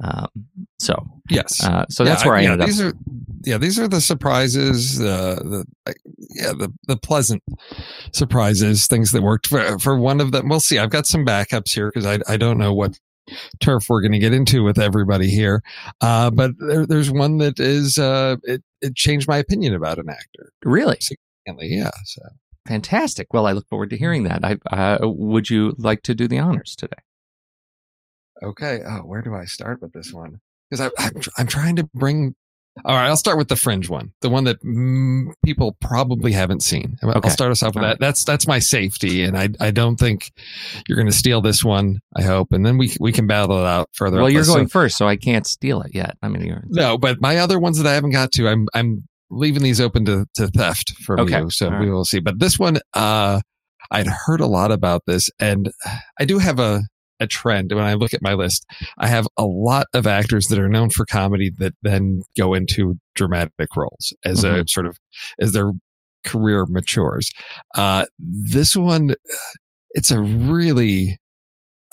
[0.03, 0.27] Um,
[0.79, 1.63] so Yes.
[1.63, 2.67] uh, so Yeah, that's where I, yeah, ended up.
[2.67, 2.93] these Are,
[3.45, 4.99] yeah, these are the surprises.
[4.99, 5.65] Uh, the
[6.35, 7.43] yeah, the the pleasant
[8.13, 10.49] surprises, things that worked for for one of them.
[10.49, 10.77] We'll see.
[10.79, 12.99] I've got some backups here because I I don't know what
[13.59, 15.61] turf we're going to get into with everybody here.
[16.01, 20.09] Uh, but there, there's one that is uh, it it changed my opinion about an
[20.09, 20.51] actor.
[20.63, 20.97] Really
[21.49, 21.91] Significantly, Yeah.
[22.05, 22.21] So
[22.67, 23.33] fantastic.
[23.33, 24.43] Well, I look forward to hearing that.
[24.43, 26.97] I uh, would you like to do the honors today?
[28.43, 28.81] okay.
[28.87, 30.39] Oh, where do I start with this one?
[30.69, 32.35] Because I I'm, I'm trying to bring.
[32.85, 36.61] All right, I'll start with the fringe one, the one that mm, people probably haven't
[36.63, 36.95] seen.
[37.03, 37.27] I'll Okay.
[37.27, 37.99] start us off with All that.
[37.99, 40.31] That's that's my safety, and I I don't think
[40.87, 41.99] you're going to steal this one.
[42.15, 44.17] I hope, and then we we can battle it out further.
[44.21, 44.43] Well, you're.
[44.45, 46.15] So- going first, so I can't steal it yet.
[46.21, 49.08] I mean, you're, no, but my other ones that I haven't got to, I'm I'm
[49.29, 51.39] leaving these open to, to theft from Okay.
[51.39, 51.49] you.
[51.49, 52.19] So All we will see.
[52.19, 53.41] But this one, uh,
[53.91, 55.71] I'd heard a lot about this, and
[56.19, 56.81] I do have a
[57.21, 58.65] a trend when I look at my list.
[58.97, 62.97] I have a lot of actors that are known for comedy that then go into
[63.13, 64.97] dramatic roles as a sort of
[65.37, 65.73] as their
[66.25, 67.29] career matures.
[67.75, 69.15] Uh, this one,
[69.91, 71.19] it's a really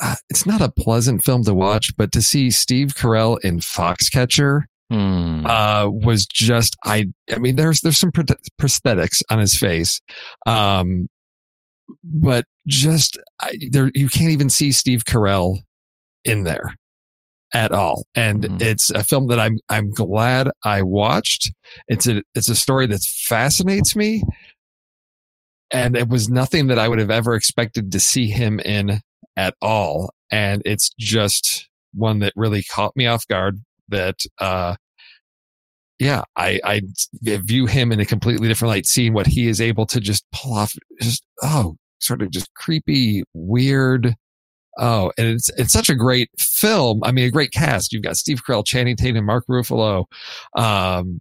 [0.01, 4.63] uh, it's not a pleasant film to watch, but to see Steve Carell in Foxcatcher
[4.91, 5.45] Hmm.
[5.47, 7.07] uh, was just I.
[7.33, 10.01] I mean, there's there's some prosthetics on his face,
[10.47, 11.09] um,
[12.05, 15.59] but just I, there you can't even see Steve Carell
[16.25, 16.75] in there
[17.55, 18.05] at all.
[18.15, 18.63] And Mhm.
[18.63, 21.53] it's a film that I'm I'm glad I watched.
[21.89, 24.23] It's a it's a story that fascinates me,
[25.71, 29.01] and it was nothing that I would have ever expected to see him in
[29.37, 30.11] at all.
[30.31, 33.61] And it's just one that really caught me off guard.
[33.89, 34.77] That uh,
[35.99, 36.83] yeah, I, I
[37.23, 40.55] view him in a completely different light, seeing what he is able to just pull
[40.55, 44.15] off, just, oh, sort of just creepy, weird.
[44.79, 47.01] Oh, and it's, it's such a great film.
[47.03, 47.93] I mean, a great cast.
[47.93, 50.05] You've got Steve Carell, Channing Tatum, and Mark Ruffalo,
[50.55, 51.19] um,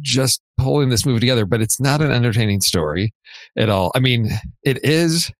[0.00, 3.12] just pulling this movie together, but it's not an entertaining story
[3.58, 3.92] at all.
[3.94, 4.30] I mean,
[4.62, 5.30] it is,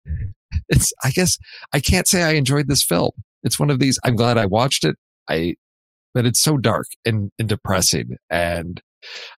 [0.68, 1.38] it's, I guess
[1.72, 3.12] I can't say I enjoyed this film.
[3.42, 4.96] It's one of these, I'm glad I watched it.
[5.30, 5.56] I,
[6.14, 8.80] but it's so dark and, and depressing and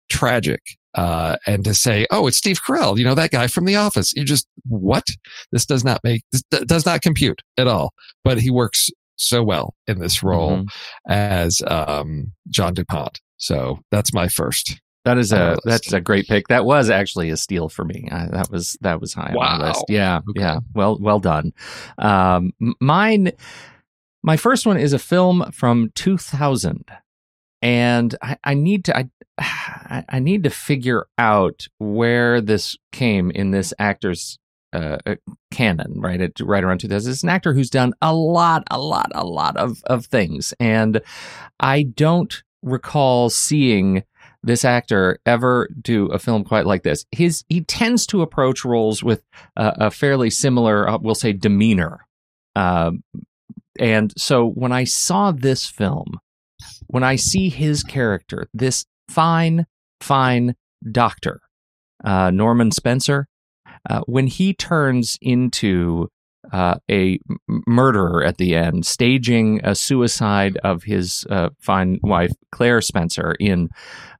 [0.08, 0.60] tragic.
[0.96, 4.12] Uh, and to say, oh, it's Steve Carell, you know, that guy from The Office.
[4.14, 5.04] You just, what?
[5.52, 7.92] This does not make, this d- does not compute at all.
[8.24, 10.68] But he works so well in this role Mhm.
[11.08, 13.20] as um, John du Pont.
[13.36, 14.80] So that's my first.
[15.04, 16.48] That is a that's a great pick.
[16.48, 18.08] That was actually a steal for me.
[18.12, 19.68] I, that was that was high on my Wow.
[19.68, 19.84] list.
[19.88, 20.40] Yeah, Okay.
[20.40, 20.58] yeah.
[20.74, 21.52] Well, well done.
[21.98, 23.30] Um, mine,
[24.22, 26.84] my first one is a film from 2000,
[27.62, 33.50] and I, I need to I, I need to figure out where this came in
[33.50, 34.38] this actor's
[34.72, 35.14] uh, uh,
[35.50, 36.00] canon.
[36.00, 37.10] Right, at right around 2000.
[37.10, 41.00] It's an actor who's done a lot, a lot, a lot of of things, and
[41.58, 44.04] I don't recall seeing
[44.42, 47.04] this actor ever do a film quite like this.
[47.10, 49.22] His he tends to approach roles with
[49.56, 52.06] uh, a fairly similar, uh, we'll say, demeanor.
[52.56, 53.02] Um,
[53.80, 56.18] and so when I saw this film,
[56.86, 59.66] when I see his character, this fine,
[60.00, 60.54] fine
[60.92, 61.40] doctor,
[62.04, 63.26] uh, Norman Spencer,
[63.88, 66.08] uh, when he turns into
[66.52, 67.18] uh, a
[67.66, 73.68] murderer at the end, staging a suicide of his uh, fine wife Claire Spencer in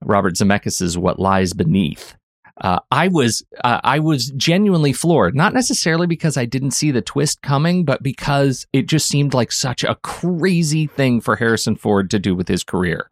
[0.02, 2.16] Robert Zemeckis's What Lies Beneath.
[2.60, 7.02] Uh, I was uh, I was genuinely floored, not necessarily because I didn't see the
[7.02, 12.10] twist coming, but because it just seemed like such a crazy thing for Harrison Ford
[12.10, 13.10] to do with his career.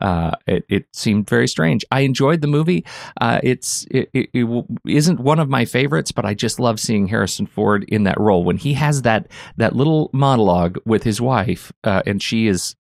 [0.00, 1.84] Uh, it, it seemed very strange.
[1.90, 2.84] I enjoyed the movie.
[3.20, 7.06] Uh, it's it, it, it isn't one of my favorites, but I just love seeing
[7.08, 11.72] Harrison Ford in that role when he has that that little monologue with his wife,
[11.84, 12.74] uh, and she is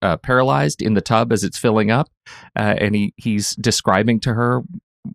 [0.00, 2.08] uh, paralyzed in the tub as it's filling up,
[2.56, 4.62] uh, and he he's describing to her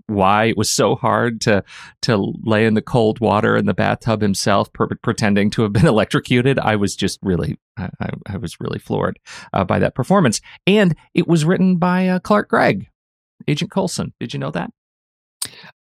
[0.07, 1.63] why it was so hard to
[2.01, 5.87] to lay in the cold water in the bathtub himself, per- pretending to have been
[5.87, 6.59] electrocuted.
[6.59, 7.89] I was just really, I,
[8.27, 9.19] I, was really floored
[9.53, 12.87] uh, by that performance, and it was written by uh, Clark Gregg,
[13.47, 14.13] Agent Coulson.
[14.19, 14.71] Did you know that?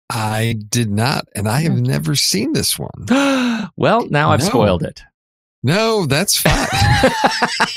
[0.10, 2.92] I did not, and I have never seen this one.
[3.78, 4.46] well, now I've No.
[4.48, 5.02] spoiled it.
[5.66, 6.68] No, that's fine.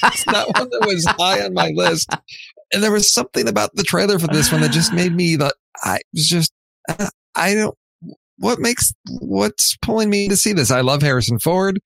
[0.04, 2.10] it's not one that was high on my list.
[2.72, 5.52] And there was something about the trailer for this one that just made me like,
[5.82, 6.52] I was just,
[6.88, 7.76] uh, I don't,
[8.38, 10.70] what makes, what's pulling me to see this?
[10.70, 11.80] I love Harrison Ford.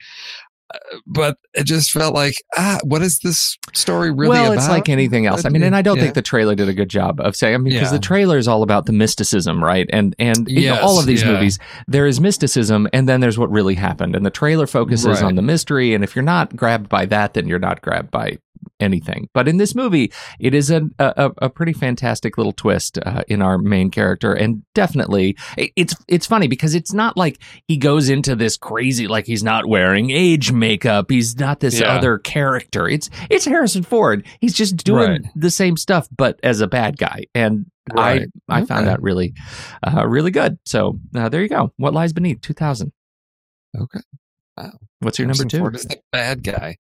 [1.04, 4.58] but it just felt like ah, what is this story really well, about?
[4.58, 5.44] it's like anything else.
[5.44, 6.04] I mean, and I don't Yeah.
[6.04, 7.98] think the trailer did a good job of saying I mean, because Yeah.
[7.98, 9.88] the trailer is all about the mysticism, right?
[9.92, 11.32] And and you know, all of these yeah.
[11.32, 11.58] movies,
[11.88, 15.24] there is mysticism, and then there's what really happened, and the trailer focuses Right.
[15.24, 15.92] on the mystery.
[15.92, 18.38] And if you're not grabbed by that, then you're not grabbed by
[18.80, 19.28] anything.
[19.34, 23.42] But in this movie, it is a a, a pretty fantastic little twist uh, in
[23.42, 28.08] our main character, and definitely it, it's it's funny because it's not like he goes
[28.08, 31.88] into this crazy like he's not wearing age makeup, he's not this Yeah.
[31.96, 32.88] other character.
[32.88, 34.26] It's it's Harrison Ford.
[34.40, 35.20] He's just doing Right.
[35.36, 38.28] the same stuff, but as a bad guy, and Right.
[38.48, 38.90] I I found Okay.
[38.90, 39.34] that really
[39.86, 40.58] uh, really good.
[40.64, 41.72] So uh, there you go.
[41.76, 42.40] What lies beneath?
[42.40, 42.92] Two thousand.
[44.60, 44.76] Okay.
[45.00, 45.58] What's your number two?
[45.58, 46.76] Ford is the bad guy.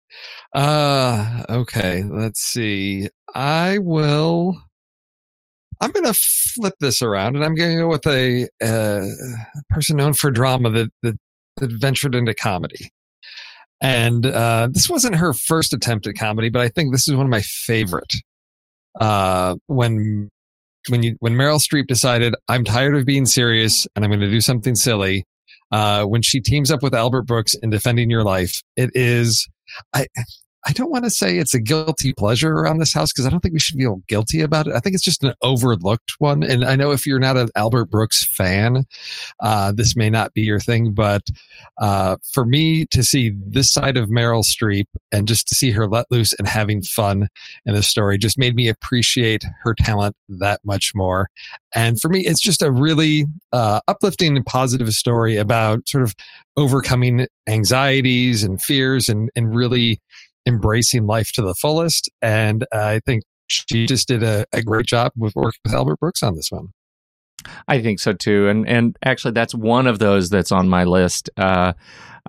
[0.53, 3.09] Uh okay, let's see.
[3.33, 4.61] I will
[5.79, 9.05] I'm going to flip this around and I'm going to go with a uh,
[9.69, 11.19] person known for drama that, that
[11.57, 12.91] that ventured into comedy.
[13.79, 17.27] And uh this wasn't her first attempt at comedy, but I think this is one
[17.27, 18.13] of my favorite.
[18.99, 20.29] Uh when
[20.89, 24.29] when you when Meryl Streep decided I'm tired of being serious and I'm going to
[24.29, 25.25] do something silly,
[25.71, 29.47] uh, when she teams up with Albert Brooks in Defending Your Life, it is
[29.93, 30.07] I
[30.67, 33.39] I don't want to say it's a guilty pleasure around this house because I don't
[33.39, 34.73] think we should feel guilty about it.
[34.75, 36.43] I think it's just an overlooked one.
[36.43, 38.83] And I know if you're not an Albert Brooks fan,
[39.39, 40.91] uh, this may not be your thing.
[40.91, 41.21] But
[41.77, 45.87] uh, for me to see this side of Meryl Streep and just to see her
[45.87, 47.29] let loose and having fun
[47.65, 51.29] in the story just made me appreciate her talent that much more.
[51.73, 56.13] And for me, it's just a really uh, uplifting and positive story about sort of
[56.57, 60.01] overcoming anxieties and fears and, and really
[60.47, 62.09] embracing life to the fullest.
[62.21, 66.23] And I think she just did a, a great job with working with Albert Brooks
[66.23, 66.69] on this one.
[67.67, 71.29] I think so too, and and actually that's one of those that's on my list.
[71.37, 71.73] Uh,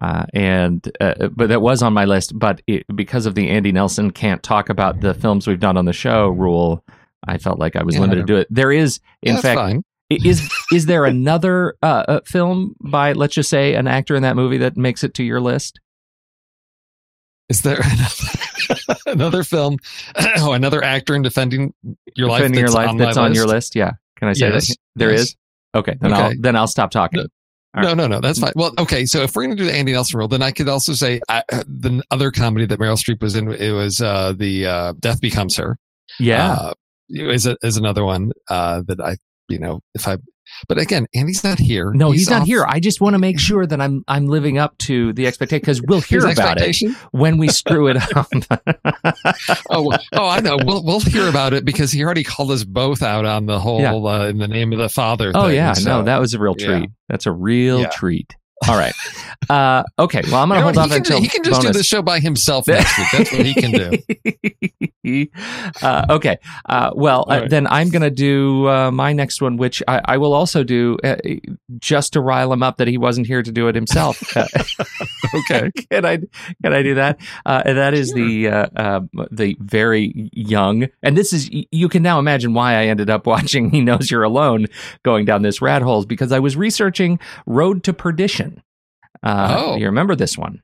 [0.00, 3.72] uh, and uh, but that was on my list, but it, because of the Andy
[3.72, 6.84] Nelson can't talk about the films we've done on the show rule,
[7.26, 8.02] I felt like I was Yeah.
[8.02, 8.48] limited to it.
[8.50, 13.74] There is, in fact, is is there another uh, uh, film by let's just say
[13.74, 15.80] an actor in that movie that makes it to your list?
[17.48, 19.78] Is there another, another film?
[20.38, 21.72] Oh, another actor in defending
[22.14, 22.38] your life.
[22.40, 23.74] Defending your that's life on that's on your list?
[23.74, 23.76] list.
[23.76, 24.76] Yeah, can I say Yes, that?
[24.96, 25.20] There is.
[25.20, 25.36] yes.
[25.74, 27.20] Okay, then I'll then I'll stop talking.
[27.20, 27.26] No.
[27.74, 28.20] All No, no, no.
[28.20, 28.52] That's fine.
[28.56, 29.04] Well, okay.
[29.06, 31.20] So if we're going to do the Andy Nelson rule, then I could also say
[31.28, 33.52] I, uh, the other comedy that Meryl Streep was in.
[33.52, 35.78] It was uh, the uh, Death Becomes Her.
[36.18, 36.74] Yeah, uh,
[37.10, 39.16] is a, is another one uh, that I
[39.48, 40.18] you know if I.
[40.66, 41.92] But again, Andy's not here.
[41.92, 42.64] no, he's, not off here.
[42.66, 45.82] I just want to make sure that I'm I'm living up to the expectation because
[45.82, 46.76] we'll hear his about it
[47.12, 48.28] when we screw it up.
[49.70, 50.58] oh, oh, I know.
[50.64, 53.80] We'll we'll hear about it because he already called us both out on the whole
[53.80, 53.94] Yeah.
[53.94, 55.32] uh, in the name of the father.
[55.34, 55.98] oh thing, yeah, so.
[55.98, 56.66] no, that was a real yeah.
[56.66, 56.90] treat.
[57.08, 57.88] That's a real Yeah.
[57.88, 58.36] treat.
[58.66, 58.92] All right.
[59.48, 60.22] Uh, okay.
[60.24, 61.76] Well, I'm gonna hold off until he can just do bonus.
[61.76, 63.06] the show by himself next week.
[63.12, 65.28] That's what he can do.
[65.82, 66.38] uh, okay.
[66.68, 67.50] Uh, well, uh, right.
[67.50, 70.98] then I'm going to do uh, my next one, which I, I will also do
[71.04, 71.16] uh,
[71.78, 74.22] just to rile him up that he wasn't here to do it himself.
[75.34, 75.70] Okay.
[75.90, 76.18] can I
[76.62, 77.20] can I do that?
[77.44, 79.00] Uh, and that is the uh, uh,
[79.30, 83.70] the very young, and this is you can now imagine why I ended up watching
[83.70, 84.66] He Knows You're Alone,
[85.02, 88.47] going down this rat hole, because I was researching Road to Perdition.
[89.22, 89.76] Uh, Oh.
[89.76, 90.62] you remember this one?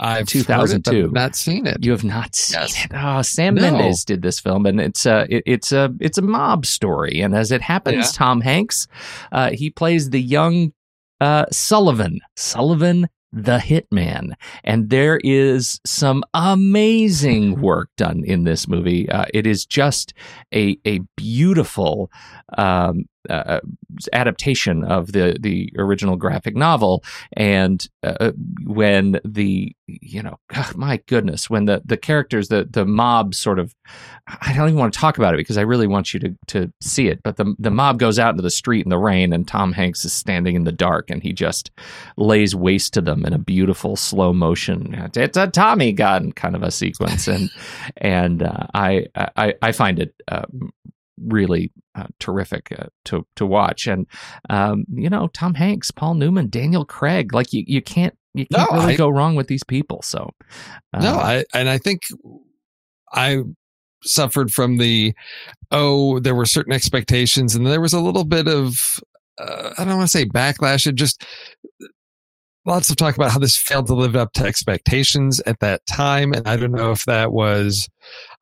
[0.00, 0.90] I've 2002.
[0.90, 1.84] heard it, not seen it.
[1.84, 2.84] You have not seen Yes.
[2.84, 2.90] it.
[2.94, 3.62] Oh, Sam No.
[3.70, 7.20] Mendes did this film, and it's a it, it's a it's a mob story.
[7.20, 8.10] And as it happens, Yeah.
[8.12, 8.88] Tom Hanks,
[9.30, 10.72] uh, he plays the young
[11.20, 14.32] uh, Sullivan, Sullivan the Hitman,
[14.64, 19.08] and there is some amazing work done in this movie.
[19.08, 20.12] Uh, it is just
[20.52, 22.10] a a beautiful.
[22.58, 23.60] Um, uh,
[24.12, 27.04] adaptation of the the original graphic novel.
[27.34, 28.32] And uh,
[28.64, 30.38] when the you know
[30.74, 33.74] my goodness when the the characters the the mob sort of
[34.26, 36.72] I don't even want to talk about it because I really want you to to
[36.80, 39.46] see it but the the mob goes out into the street in the rain and
[39.46, 41.70] Tom Hanks is standing in the dark and he just
[42.16, 45.10] lays waste to them in a beautiful slow motion.
[45.14, 47.28] It's a Tommy gun kind of a sequence.
[47.28, 47.50] And
[47.96, 50.44] and uh, I, I I find it uh,
[51.22, 53.86] really uh, terrific uh, to to watch.
[53.86, 54.06] And
[54.50, 58.70] um, you know, Tom Hanks, Paul Newman, Daniel Craig, like you you can't you can't
[58.72, 60.02] No, really I- go wrong with these people.
[60.02, 60.30] So
[60.92, 62.02] uh, no, I and I think
[63.12, 63.42] I
[64.02, 65.14] suffered from the
[65.70, 69.00] oh, there were certain expectations, and there was a little bit of
[69.38, 70.86] uh, I don't want to say backlash.
[70.86, 71.24] It just
[72.66, 76.32] lots of talk about how this failed to live up to expectations at that time,
[76.32, 77.88] and I don't know if that was.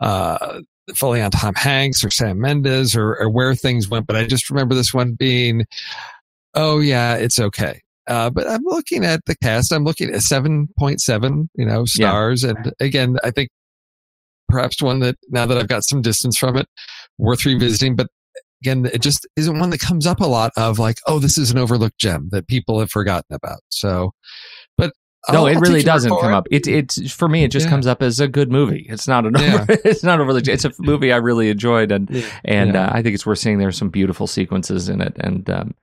[0.01, 0.61] Uh,
[0.95, 4.51] fully on Tom Hanks or Sam Mendes or, or where things went, but I just
[4.51, 5.65] remember this one being,
[6.55, 7.81] oh yeah, it's okay.
[8.09, 9.73] Uh, but I'm looking at the cast.
[9.73, 12.43] I'm looking at 7.7, you know, stars.
[12.43, 13.51] And again, I think
[14.49, 16.67] perhaps one that now that I've got some distance from it,
[17.19, 17.95] worth revisiting.
[17.95, 18.09] But
[18.63, 21.51] again, it just isn't one that comes up a lot of like, oh, this is
[21.51, 23.61] an overlooked gem that people have forgotten about.
[23.71, 24.13] So,
[25.31, 26.49] no, I'll- it really take your word doesn't come up.
[26.51, 27.45] It it's for me.
[27.45, 27.71] It just Yeah.
[27.71, 28.87] comes up as a good movie.
[28.89, 29.55] It's not an Yeah.
[29.63, 30.43] over, it's not overly.
[30.51, 32.27] It's a movie I really enjoyed, and Yeah.
[32.45, 33.59] and uh, I think it's worth seeing.
[33.59, 35.75] There's some beautiful sequences in it, and um,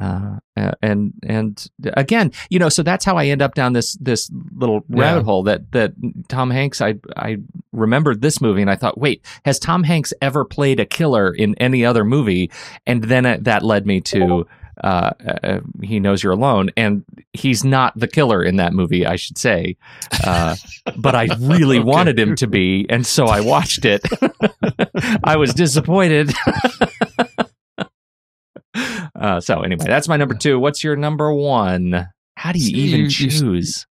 [0.00, 0.38] uh,
[0.82, 4.84] and and again, you know, so that's how I end up down this this little
[4.88, 5.42] rabbit hole.
[5.42, 5.92] That that
[6.28, 6.80] Tom Hanks.
[6.80, 7.38] I I
[7.72, 11.54] remembered this movie, and I thought, wait, has Tom Hanks ever played a killer in
[11.56, 12.50] any other movie?
[12.86, 14.46] And then it, that led me to.
[14.84, 15.10] Uh,
[15.42, 17.02] uh, he knows you're alone, and
[17.32, 19.06] he's not the killer in that movie.
[19.06, 19.76] I should say,
[20.24, 20.54] uh,
[20.96, 21.84] but I really Okay.
[21.84, 24.02] wanted him to be, and so I watched it.
[25.24, 26.30] I was disappointed.
[29.14, 30.58] uh, so anyway, that's my number two.
[30.58, 32.06] What's your number one?
[32.36, 33.86] How do you See, even you- you- choose?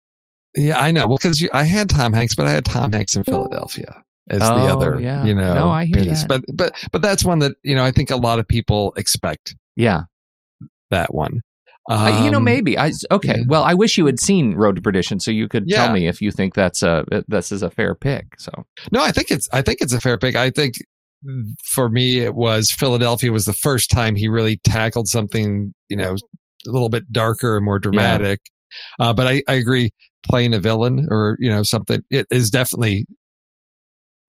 [0.55, 1.07] Yeah, I know.
[1.07, 4.45] Well, because I had Tom Hanks, but I had Tom Hanks in Philadelphia as the
[4.53, 5.23] Oh, other, yeah.
[5.25, 5.53] you know.
[5.55, 6.25] No, I hear that.
[6.27, 9.55] But but but that's one that you know I think a lot of people expect
[9.75, 10.01] Yeah,
[10.93, 11.41] that one.
[11.89, 12.91] Uh, you know, Um, maybe I.
[13.11, 13.43] Okay, yeah.
[13.47, 15.83] well, I wish you had seen Road to Perdition, so you could Yeah.
[15.85, 18.39] tell me if you think that's a this is a fair pick.
[18.39, 18.51] So
[18.91, 20.35] No, I think it's I think it's a fair pick.
[20.37, 20.75] I think
[21.73, 26.15] for me it was Philadelphia was the first time he really tackled something you know
[26.67, 28.39] a little bit darker and more dramatic.
[28.99, 29.91] Uh, but I, I agree,
[30.27, 33.05] playing a villain or you know something it is definitely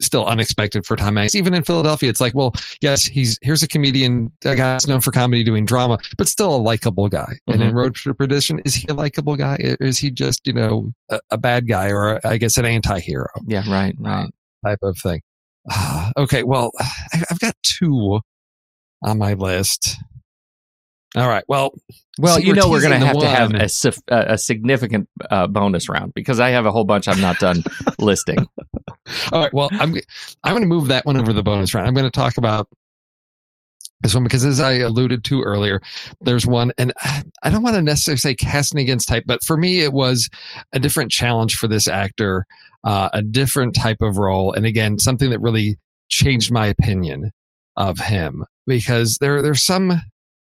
[0.00, 1.34] still unexpected for Tom Hanks.
[1.34, 5.00] Even in Philadelphia, it's like, well, yes, he's here's a comedian, a guy that's known
[5.00, 7.32] for comedy doing drama, but still a likable guy.
[7.46, 7.76] And in mm-hmm.
[7.76, 9.56] Road to Perdition, is he a likable guy?
[9.60, 13.28] Is he just you know a, a bad guy or I guess an anti-hero?
[13.46, 14.30] yeah, right, right.
[14.64, 15.20] type of thing.
[16.16, 16.70] Okay, well,
[17.30, 18.20] I've got two
[19.02, 19.96] on my list.
[21.16, 21.72] All right, well,
[22.18, 23.68] Well, So you know we're going to have to have a,
[24.08, 27.62] a, a significant uh, bonus round because I have a whole bunch I'm not done
[27.98, 28.48] listing.
[29.32, 29.94] all right, well, I'm
[30.42, 31.86] I'm going to move that one over the bonus round.
[31.86, 32.68] I'm going to talk about
[34.04, 35.80] this one because, as I alluded to earlier,
[36.20, 36.92] there's one, and
[37.42, 40.28] I don't want to necessarily say casting against type, but for me, it was
[40.72, 42.44] a different challenge for this actor,
[42.84, 47.30] uh, a different type of role, and again, something that really changed my opinion
[47.76, 50.00] of him because there there's some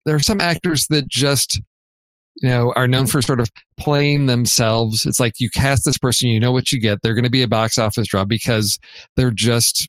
[0.05, 1.61] there are some actors that just
[2.36, 6.28] you know are known for sort of playing themselves it's like you cast this person
[6.28, 8.78] you know what you get they're going to be a box office draw because
[9.16, 9.86] they're just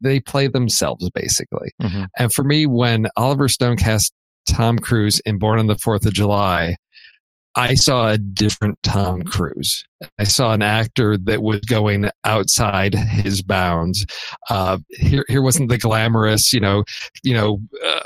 [0.00, 2.06] they play themselves basically Mhm.
[2.16, 4.12] and for me when oliver stone cast
[4.48, 6.76] tom cruise in born on the fourth of july
[7.56, 9.84] I saw a different Tom Cruise.
[10.20, 14.06] I saw an actor that was going outside his bounds.
[14.48, 16.84] Uh, here, here wasn't the glamorous, you know,
[17.24, 18.04] you know, uh,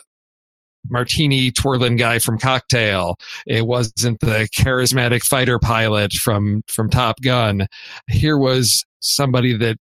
[0.88, 3.16] martini twirling guy from Cocktail.
[3.46, 7.66] It wasn't the charismatic fighter pilot from from Top Gun.
[8.08, 9.76] Here was somebody that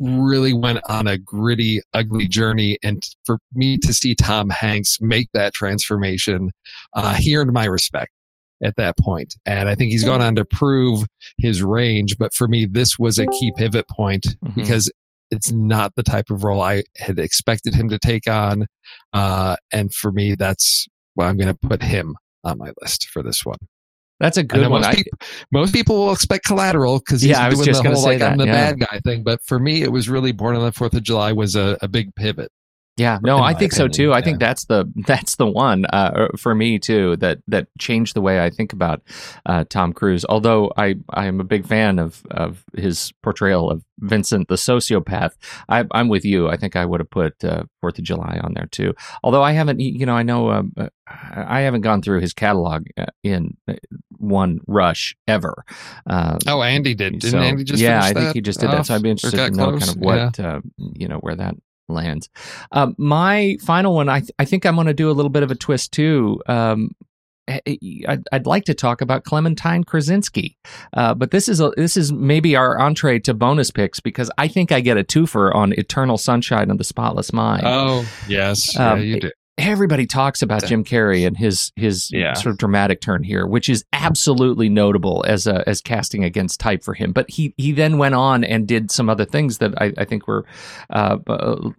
[0.00, 2.78] really went on a gritty, ugly journey.
[2.82, 6.50] And for me to see Tom Hanks make that transformation,
[6.94, 8.10] uh, he earned my respect
[8.62, 9.34] at that point.
[9.46, 11.04] And I think he's gone on to prove
[11.38, 12.16] his range.
[12.18, 14.54] But for me, this was a key pivot point Mhm.
[14.56, 14.90] because
[15.34, 18.66] it's not the type of role I had expected him to take on.
[19.12, 23.22] Uh, and for me, that's why I'm going to put him on my list for
[23.22, 23.58] this one.
[24.20, 24.82] That's a good one.
[24.82, 25.18] most, I, people,
[25.52, 28.22] most people will expect collateral because he's Yeah, I was doing just the whole like
[28.22, 28.70] I'm the yeah.
[28.70, 29.24] bad guy thing.
[29.24, 31.88] But for me, it was really Born on the Fourth of July was a, a
[31.88, 32.50] big pivot.
[32.96, 34.12] Yeah, no, I think so too.
[34.12, 38.20] I think that's the that's the one uh, for me too that that changed the
[38.20, 39.02] way I think about
[39.46, 40.24] uh, Tom Cruise.
[40.28, 45.32] Although I I am a big fan of of his portrayal of Vincent the sociopath.
[45.68, 46.48] I, I'm with you.
[46.48, 48.94] I think I would have put uh, Fourth of July on there too.
[49.22, 52.86] Although I haven't, you know, I know um, uh, I haven't gone through his catalog
[52.96, 53.74] uh, in uh,
[54.18, 55.64] one rush ever.
[56.08, 57.18] Uh, Oh, Andy did.
[57.20, 58.86] Didn't so, Andy just yeah, I think he just did that.
[58.86, 58.94] So?
[58.94, 59.86] I'd be interested to know close?
[59.86, 61.54] kind of what uh, you know where that
[61.88, 62.28] lands.
[62.72, 65.42] Um, my final one, I th- I think I'm going to do a little bit
[65.42, 66.40] of a twist too.
[66.46, 66.90] Um,
[67.46, 67.60] I-
[68.08, 70.56] I'd, I'd like to talk about Clementine Kruczynski,
[70.94, 74.48] uh, but this is a, this is maybe our entree to bonus picks because I
[74.48, 78.74] think I get a twofer on Eternal Sunshine of the Spotless Mind Oh, yes.
[78.78, 79.32] Um, yeah, you did.
[79.56, 82.34] Everybody talks about Jim Carrey and his his Yeah.
[82.34, 86.82] sort of dramatic turn here, which is absolutely notable as a as casting against type
[86.82, 87.12] for him.
[87.12, 90.26] But he he then went on and did some other things that I, I think
[90.26, 90.44] were,
[90.90, 91.70] uh, uh,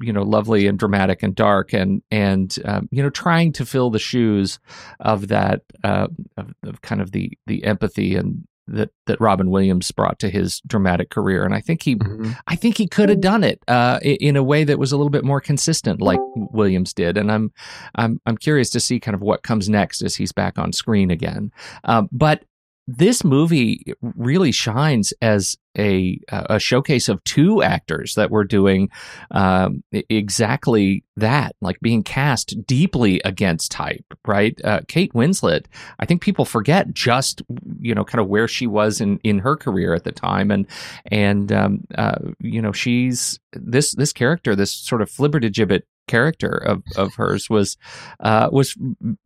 [0.00, 3.90] you know, lovely and dramatic and dark and and um, you know trying to fill
[3.90, 4.58] the shoes
[5.00, 9.90] of that uh, of, of kind of the the empathy and that that Robin Williams
[9.90, 12.36] brought to his dramatic career, and I think he Mhm.
[12.46, 15.10] I think he could have done it uh, in a way that was a little
[15.10, 17.16] bit more consistent, like Williams did.
[17.18, 17.52] And I'm
[17.94, 21.10] I'm I'm curious to see kind of what comes next as he's back on screen
[21.10, 21.52] again.
[21.84, 22.44] Um, but
[22.86, 28.90] this movie really shines as a a showcase of two actors that were doing
[29.30, 34.04] um, exactly that, like being cast deeply against type.
[34.26, 35.64] Right, uh, Kate Winslet.
[35.98, 37.42] I think people forget just
[37.80, 40.66] you know kind of where she was in in her career at the time, and
[41.06, 46.82] and um, uh, you know she's this this character, this sort of flibbertigibbet character of
[46.96, 47.76] of hers was
[48.20, 48.76] uh, was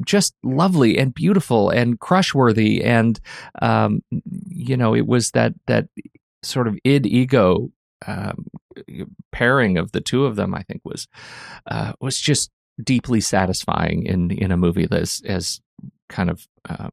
[0.05, 3.20] just lovely and beautiful and crushworthy, and
[3.61, 5.89] um, you know it was that that
[6.43, 7.70] sort of id ego
[8.07, 8.47] um,
[9.33, 10.55] pairing of the two of them.
[10.55, 11.09] I think was
[11.66, 12.51] uh, was just
[12.83, 15.61] deeply satisfying in in a movie that's as
[16.09, 16.91] kind of um,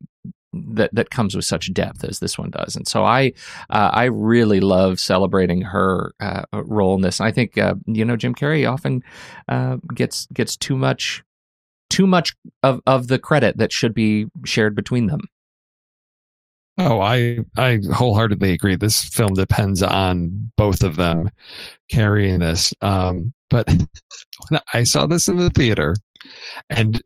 [0.74, 2.76] that that comes with such depth as this one does.
[2.76, 3.34] And so I
[3.70, 7.22] uh, I really love celebrating her uh, role in this.
[7.22, 9.04] I think uh, you know Jim Carrey often
[9.48, 11.24] uh, gets gets too much
[11.90, 15.22] too much of, of the credit that should be shared between them.
[16.78, 18.76] Oh, I I wholeheartedly agree.
[18.76, 21.32] This film depends on both of them
[21.90, 22.74] carrying this.
[22.82, 23.68] Um, but
[24.50, 25.96] when I saw this in the theater,
[26.70, 27.02] and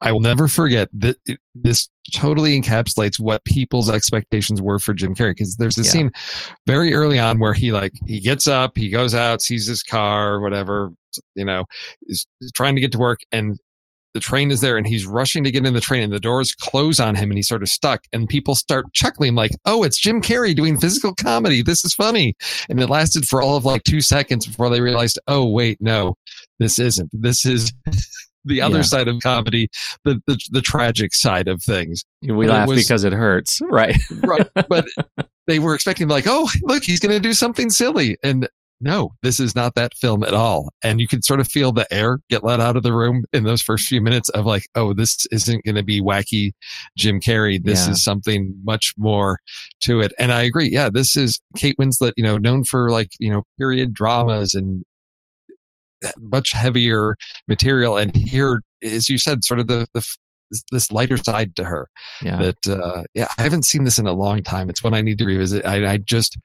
[0.00, 5.14] I will never forget that it- this totally encapsulates what people's expectations were for Jim
[5.14, 5.32] Carrey.
[5.32, 5.90] Because there's a Yeah.
[5.90, 6.10] scene
[6.66, 10.40] very early on where he like he gets up, he goes out, sees his car,
[10.40, 10.92] whatever,
[11.34, 11.64] you know,
[12.06, 13.58] is, is trying to get to work, and
[14.14, 16.54] the train is there and he's rushing to get in the train and the doors
[16.54, 19.98] close on him and he's sort of stuck and people start chuckling like oh it's
[19.98, 22.34] jim carrey doing physical comedy this is funny
[22.70, 26.16] and it lasted for all of like two seconds before they realized oh wait no
[26.58, 27.70] this isn't this is
[28.48, 28.82] the other Yeah.
[28.82, 29.68] side of comedy
[30.04, 33.60] the, the the tragic side of things We But it laugh was- because it hurts,
[33.70, 33.96] right?
[34.24, 34.86] right but
[35.46, 38.48] they were expecting like oh look he's going to do something silly and
[38.80, 41.92] no this is not that film at all and you can sort of feel the
[41.92, 44.92] air get let out of the room in those first few minutes of like oh
[44.94, 46.52] this isn't going to be wacky
[46.96, 47.92] jim carrey this Yeah.
[47.92, 49.40] is something much more
[49.80, 53.10] to it and i agree yeah this is kate winslet you know known for like
[53.18, 54.84] you know period dramas and
[56.18, 57.16] much heavier
[57.48, 60.00] material and here as you said sort of the the
[60.50, 61.88] this- this lighter side to her
[62.22, 62.36] Yeah.
[62.38, 64.70] that uh yeah i haven't seen this in a long time.
[64.70, 65.66] It's one i need to revisit.
[65.66, 66.38] I, I just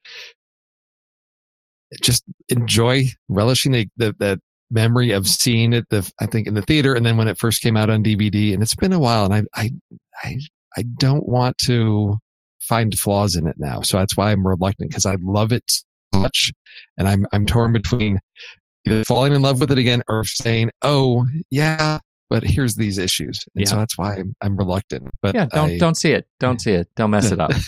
[2.01, 4.39] just enjoy relishing the, the that
[4.71, 7.61] memory of seeing it the i think in the theater and then when it first
[7.61, 9.69] came out on dvd and it's been a while and i i
[10.23, 10.37] i,
[10.75, 12.17] I don't want to
[12.59, 13.81] find flaws in it now.
[13.81, 16.51] So that's why i'm reluctant because i love it so much
[16.97, 18.19] and i'm i'm torn between
[18.85, 23.43] either falling in love with it again or saying oh yeah but here's these issues
[23.55, 26.27] and so that's why i'm, I'm reluctant but yeah, don't I- don't see it.
[26.39, 26.87] Don't see it.
[26.95, 27.51] Don't mess it up.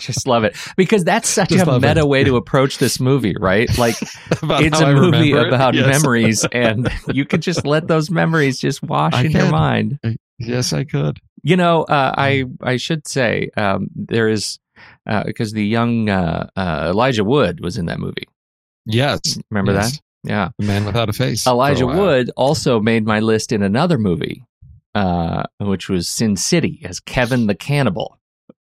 [0.00, 2.08] Just love it because that's such Just a meta it.
[2.08, 3.68] way to approach this movie, right?
[3.78, 5.86] Like it's a I movie about Yes.
[5.86, 9.98] memories, and you could just let those memories just wash I in your mind.
[10.38, 11.18] Yes, I could.
[11.42, 14.58] You know, uh, I I should say um, there is
[15.26, 18.24] because the young uh, uh, Elijah Wood was in that movie.
[18.86, 19.38] Yes.
[19.50, 19.92] Remember Yes.
[19.92, 20.00] that?
[20.24, 20.48] Yeah.
[20.58, 21.44] The man without a face.
[21.44, 21.86] for a Elijah.
[21.86, 24.44] Wood also made my list in another movie,
[24.94, 28.18] uh, which was Sin City as Kevin the Cannibal.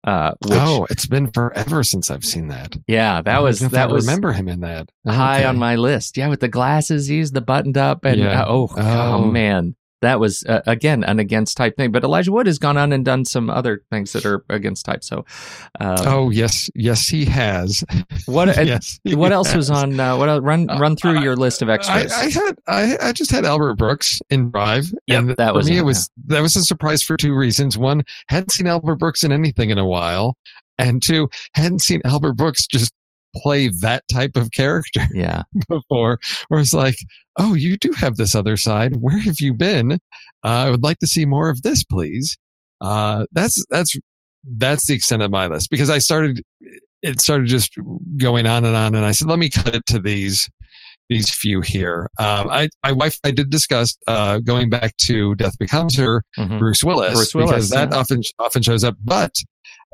[0.05, 2.78] Uh, which, oh, it's been forever since I've seen that.
[2.88, 4.89] yeah, that was don't know if that I was remember him in that.
[5.05, 5.45] high Okay.
[5.45, 6.15] on my list.
[6.15, 8.43] Yeah, with the glasses, he's the buttoned up, and Yeah.
[8.43, 9.26] uh, oh, oh, Oh.
[9.26, 11.91] man, that was uh, again an against type thing.
[11.91, 15.04] But Elijah Wood has gone on and done some other things that are against type.
[15.04, 15.26] So,
[15.80, 17.84] uh, Oh yes, yes, he has.
[18.26, 20.00] what uh, yes, he what else was on?
[20.00, 22.12] Uh, what else, run Uh, run through I- your list of I, extras.
[22.14, 24.91] I had I, I just had Albert Brooks in Drive.
[25.08, 25.78] Yep, and that for was me.
[25.78, 27.78] it, It was that was a surprise for two reasons.
[27.78, 30.38] One, hadn't seen Albert Brooks in anything in a while,
[30.78, 32.93] and two, hadn't seen Albert Brooks just
[33.36, 35.01] play that type of character.
[35.13, 36.95] yeah, before where it's like,
[37.38, 38.97] oh, you do have this other side.
[38.97, 39.93] Where have you been?
[39.93, 39.97] Uh,
[40.47, 42.38] I would like to see more of this, please.
[42.82, 43.97] Uh, that's, that's,
[44.57, 46.41] that's the extent of my list because I started,
[47.01, 47.77] it started just
[48.17, 48.95] going on and on.
[48.95, 50.49] And I said, let me cut it to these,
[51.10, 52.10] these few here.
[52.20, 56.60] Um, I, my wife, I did discuss, uh, going back to Death Becomes Her, Mhm.
[56.60, 57.97] Bruce Willis, Bruce Willis, because that yeah.
[57.97, 58.95] often often shows up.
[59.03, 59.36] But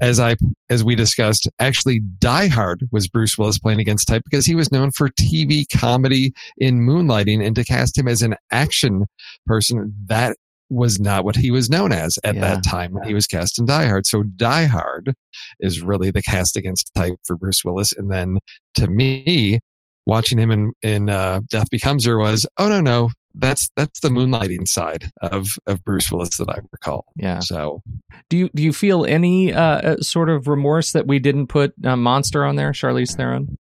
[0.02, 0.36] as I
[0.70, 4.72] as we discussed, actually, Die Hard was Bruce Willis playing against type because he was
[4.72, 9.06] known for TV comedy in Moonlighting, and to cast him as an action
[9.46, 10.36] person, that
[10.70, 12.42] was not what he was known as at Yeah.
[12.42, 14.06] that time when he was cast in Die Hard.
[14.08, 15.14] So Die Hard
[15.62, 18.40] is really the cast against type for Bruce Willis, and then
[18.74, 19.60] to me.
[20.06, 24.10] Watching him in in uh, Death Becomes Her was oh no no that's that's the
[24.10, 27.06] moonlighting side of of Bruce Willis that I recall.
[27.16, 27.40] Yeah.
[27.40, 27.82] So
[28.30, 31.74] Do you do you feel any uh, uh, sort of remorse that we didn't put
[31.84, 33.58] uh, Monster on there, Charlize Theron?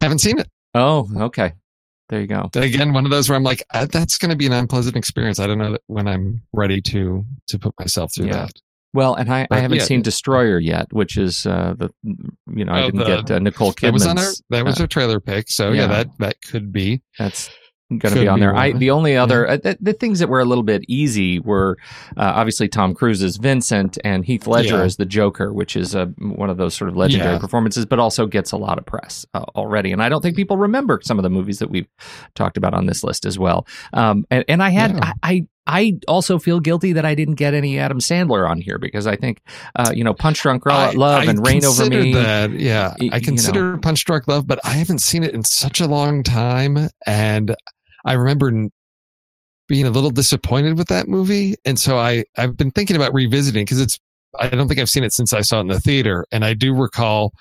[0.00, 0.48] haven't seen it.
[0.74, 1.52] Oh, okay.
[2.08, 2.48] There you go.
[2.54, 5.40] Again, one of those where I'm like, uh, that's going to be an unpleasant experience.
[5.40, 8.46] I don't know when I'm ready to to put myself through Yeah.
[8.46, 8.52] that.
[8.96, 9.84] Well, and I, I haven't yeah.
[9.84, 13.38] seen Destroyer yet, which is uh, the you know I Oh, didn't the- get uh,
[13.38, 15.50] Nicole That was on our that was uh, a trailer pick.
[15.50, 15.86] So yeah, yeah.
[15.88, 17.02] that that could be.
[17.18, 17.50] That's
[17.88, 18.56] going to be on be there.
[18.56, 21.76] I the only other uh, the, the things that were a little bit easy were
[22.16, 24.82] uh, obviously Tom Cruise's Vincent and Heath Ledger Yeah.
[24.82, 27.38] as the Joker, which is a, one of those sort of legendary Yeah.
[27.38, 29.92] performances, but also gets a lot of press uh, already.
[29.92, 31.86] And I don't think people remember some of the movies that we've
[32.34, 33.68] talked about on this list as well.
[33.92, 35.12] Um, and, and I had Yeah.
[35.22, 35.30] I.
[35.36, 39.06] I I also feel guilty that I didn't get any Adam Sandler on here because
[39.06, 39.40] I think,
[39.74, 42.12] uh, you know, Punch Drunk Love I and Reign Over Me.
[42.12, 45.42] That, yeah, y- I you consider Punch Drunk Love, but I haven't seen it in
[45.44, 47.54] such a long time, and
[48.04, 48.68] I remember
[49.68, 53.64] being a little disappointed with that movie, and so I I've been thinking about revisiting
[53.64, 53.98] because it's
[54.38, 56.54] I don't think I've seen it since I saw it in the theater, and I
[56.54, 57.32] do recall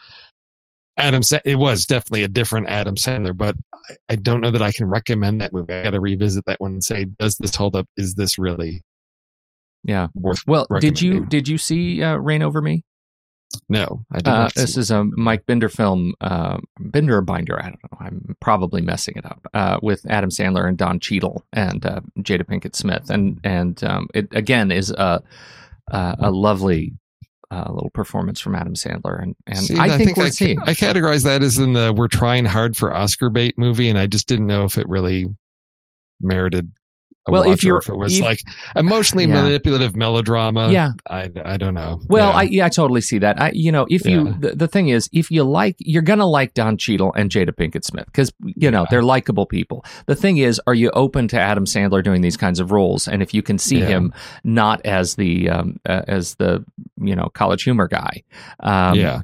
[0.98, 1.24] Adam.
[1.24, 4.72] Sa- it was definitely a different Adam Sandler, but I, I don't know that I
[4.72, 5.74] can recommend that movie.
[5.74, 7.88] I got to revisit that one and say, does this hold up?
[7.98, 8.82] Is this really
[9.84, 10.08] Yeah.
[10.16, 10.40] worth?
[10.48, 12.84] Well, did you did you see uh, Reign Over Me?
[13.70, 14.56] No, I did Uh, not.
[14.56, 17.98] this is a Mike Binder film, uh, Binder or Binder, I don't know.
[18.00, 19.48] I'm probably messing it up.
[19.54, 24.08] Uh, with Adam Sandler and Don Cheadle and uh, Jada Pinkett Smith, and and um,
[24.14, 25.22] it again is a
[25.90, 26.94] a, a lovely
[27.56, 30.60] uh, little performance from Adam Sandler, and and See, I, think, we're I, seeing.
[30.60, 34.08] I categorize that as in the we're trying hard for Oscar bait movie, and I
[34.08, 35.28] just didn't know if it really
[36.20, 36.72] merited.
[37.28, 38.42] Well, if you're- if it was if- like
[38.76, 39.42] emotionally Yeah.
[39.44, 42.00] manipulative melodrama, yeah, I, I don't know.
[42.08, 42.38] Well, Yeah.
[42.38, 43.42] I yeah, I totally see that.
[43.42, 46.54] I you know, if you the, the thing is, if you like, you're gonna like
[46.54, 48.88] Don Cheadle and Jada Pinkett Smith because you know Yeah.
[48.90, 49.84] they're likable people.
[50.06, 53.08] The thing is, are you open to Adam Sandler doing these kinds of roles?
[53.08, 53.88] And if you can see Yeah.
[53.88, 54.14] him
[54.44, 56.64] not as the um, uh, as the
[57.02, 58.24] you know college humor guy,
[58.62, 59.22] um, yeah,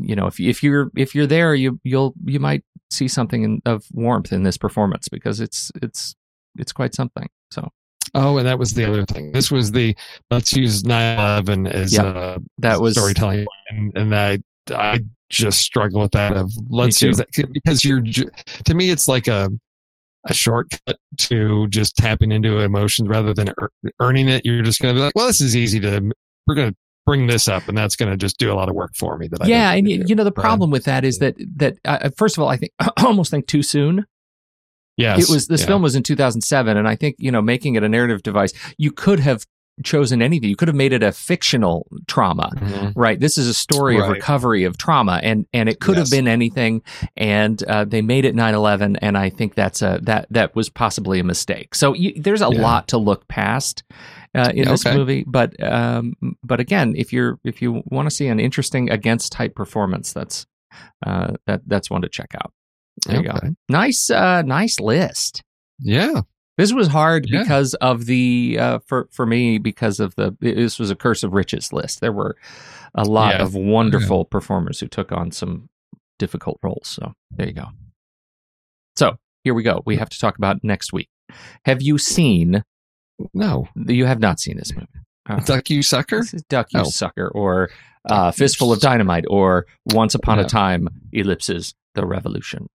[0.00, 3.62] you know, if if you're if you're there, you you'll you might see something in,
[3.66, 6.14] of warmth in this performance because it's it's
[6.58, 7.28] it's quite something.
[7.50, 7.68] So
[8.14, 9.32] Oh, and that was the other thing.
[9.32, 9.94] This was the
[10.30, 12.02] let's use 9/11 as Yeah.
[12.04, 14.38] uh, that was storytelling, and, and I
[14.70, 16.36] I just struggle with that.
[16.36, 19.50] Of let's use that because you're to me it's like a
[20.28, 24.44] a shortcut to just tapping into emotions rather than ear- earning it.
[24.44, 26.10] You're just going to be like, well, this is easy to
[26.46, 28.74] we're going to bring this up, and that's going to just do a lot of
[28.74, 29.28] work for me.
[29.28, 30.42] That yeah, don't and you, know the Right.
[30.42, 33.46] problem with that is that that uh, first of all, I think I almost think
[33.46, 34.06] too soon.
[34.96, 35.66] Yes, it was this yeah.
[35.68, 38.90] film was in 2007 and i think you know making it a narrative device you
[38.90, 39.44] could have
[39.84, 42.92] chosen anything you could have made it a fictional trauma Mhm.
[42.96, 46.26] right this is a story of recovery of trauma and and it could have been
[46.26, 46.80] anything
[47.14, 51.18] and uh, they made it 9-11 and i think that's a that that was possibly
[51.20, 52.62] a mistake so you, there's a Yeah.
[52.62, 53.84] lot to look past
[54.34, 54.96] uh, in Yeah, this okay.
[54.96, 59.30] movie but um but again if you're if you want to see an interesting against
[59.32, 60.46] type performance that's
[61.06, 62.50] uh that that's one to check out
[63.06, 63.38] there you go
[63.68, 65.42] nice uh nice list
[65.80, 66.22] Yeah,
[66.56, 67.42] this was hard Yeah.
[67.42, 71.32] because of the uh, for for me because of the this was a curse of
[71.34, 72.00] riches list.
[72.00, 72.36] There were
[72.94, 73.42] a lot Yeah.
[73.42, 75.68] of wonderful performers who took on some
[76.18, 76.88] difficult roles.
[76.88, 77.66] So there you go.
[78.96, 79.82] So here we go.
[79.84, 81.08] We have to talk about next week.
[81.66, 82.62] Have you seen?
[83.34, 84.86] no, You have not seen this movie.
[85.28, 86.22] Uh, duck you sucker.
[86.48, 86.84] Duck You Oh.
[86.84, 87.68] Sucker or
[88.08, 92.68] uh, Fistful of Dynamite or Once Upon a Time Ellipses the Revolution.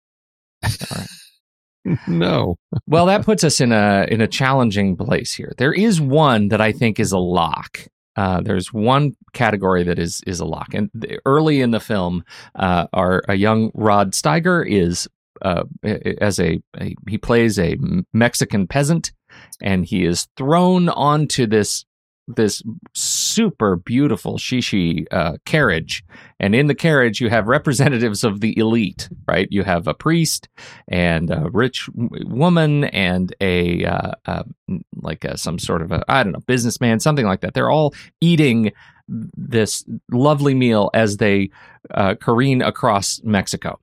[2.07, 2.57] no,
[2.87, 5.53] Well, that puts us in a in a challenging place here.
[5.57, 7.87] There is one that I think is a lock.
[8.15, 10.89] Uh, there's one category that is is a lock, and
[11.25, 12.23] early in the film,
[12.55, 15.07] uh, our a young Rod Steiger is
[15.41, 15.63] uh,
[16.19, 17.77] as a, a he plays a
[18.13, 19.11] Mexican peasant,
[19.61, 21.85] and he is thrown onto this
[22.27, 22.61] this
[22.93, 26.03] super beautiful shishi uh, carriage,
[26.39, 29.09] and in the carriage you have representatives of the elite.
[29.27, 30.49] Right, you have a priest
[30.87, 34.43] and a rich woman and a uh, uh,
[34.95, 37.53] like a, some sort of a I don't know businessman, something like that.
[37.53, 38.71] They're all eating
[39.07, 41.49] this lovely meal as they
[41.93, 43.79] uh, careen across Mexico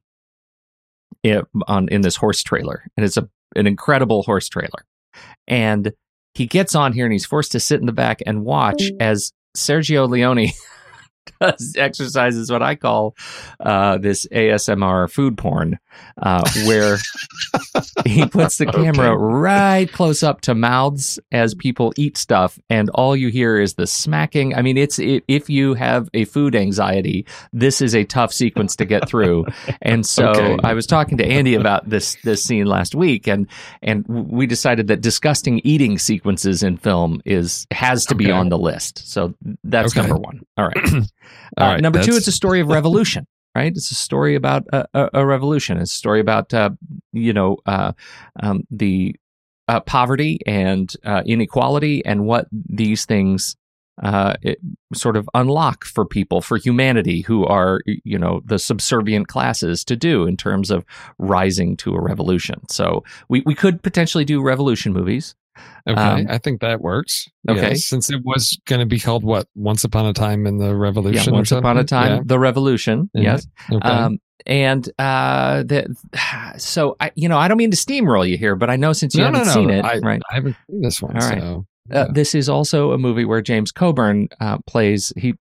[1.23, 4.85] in, on in this horse trailer, and it's a an incredible horse trailer.
[5.47, 5.93] And
[6.35, 9.33] he gets on here and he's forced to sit in the back and watch as
[9.57, 10.49] Sergio Leone
[11.41, 13.15] does exercises what I call
[13.61, 15.79] uh, this ASMR food porn,
[16.21, 16.99] uh, where
[18.09, 23.15] he puts the camera right close up to mouths as people eat stuff, and all
[23.17, 24.55] you hear is the smacking.
[24.55, 28.77] I mean, it's it, if you have a food anxiety, this is a tough sequence
[28.77, 29.47] to get through.
[29.83, 30.57] And so Okay.
[30.65, 33.47] I was talking to Andy about this this scene last week, and
[33.83, 38.59] and we decided that disgusting eating sequences in film is has to be on the
[38.59, 39.11] list.
[39.11, 39.35] So
[39.65, 40.07] that's Okay.
[40.07, 40.41] number one.
[40.57, 40.77] All right.
[41.59, 43.27] All Uh, right, number two, it's a story of revolution,
[43.59, 43.73] right?
[43.77, 45.79] It's a story about a, a, a revolution.
[45.79, 46.71] It's a story about, uh,
[47.13, 47.93] you know, uh,
[48.41, 49.17] um, the
[49.67, 53.57] uh, poverty and uh, inequality and what these things
[54.03, 54.35] uh,
[54.95, 59.97] sort of unlock for people, for humanity who are, you know, the subservient classes to
[59.97, 60.85] do in terms of
[61.19, 62.61] rising to a revolution.
[62.69, 65.35] So we, we could potentially do revolution movies.
[65.89, 67.29] Okay, Um, I think that works.
[67.49, 67.71] okay.
[67.71, 69.47] Yes, since it was going to be called what?
[69.55, 71.33] Once upon a time in the Yeah, Revolution.
[71.33, 73.11] or once upon a time, the revolution.
[73.15, 73.23] Yeah.
[73.23, 73.47] Yes.
[73.73, 73.89] Okay.
[73.89, 75.95] Um, and uh, the,
[76.59, 79.15] so I, you know, I don't mean to steamroll you here, but I know since
[79.15, 79.61] you no, no, haven't no.
[79.61, 80.21] seen it, I, right?
[80.31, 81.17] I haven't seen this one.
[81.17, 81.41] All right.
[81.41, 85.13] So, Uh, this is also a movie where James Coburn uh, plays.
[85.17, 85.35] He,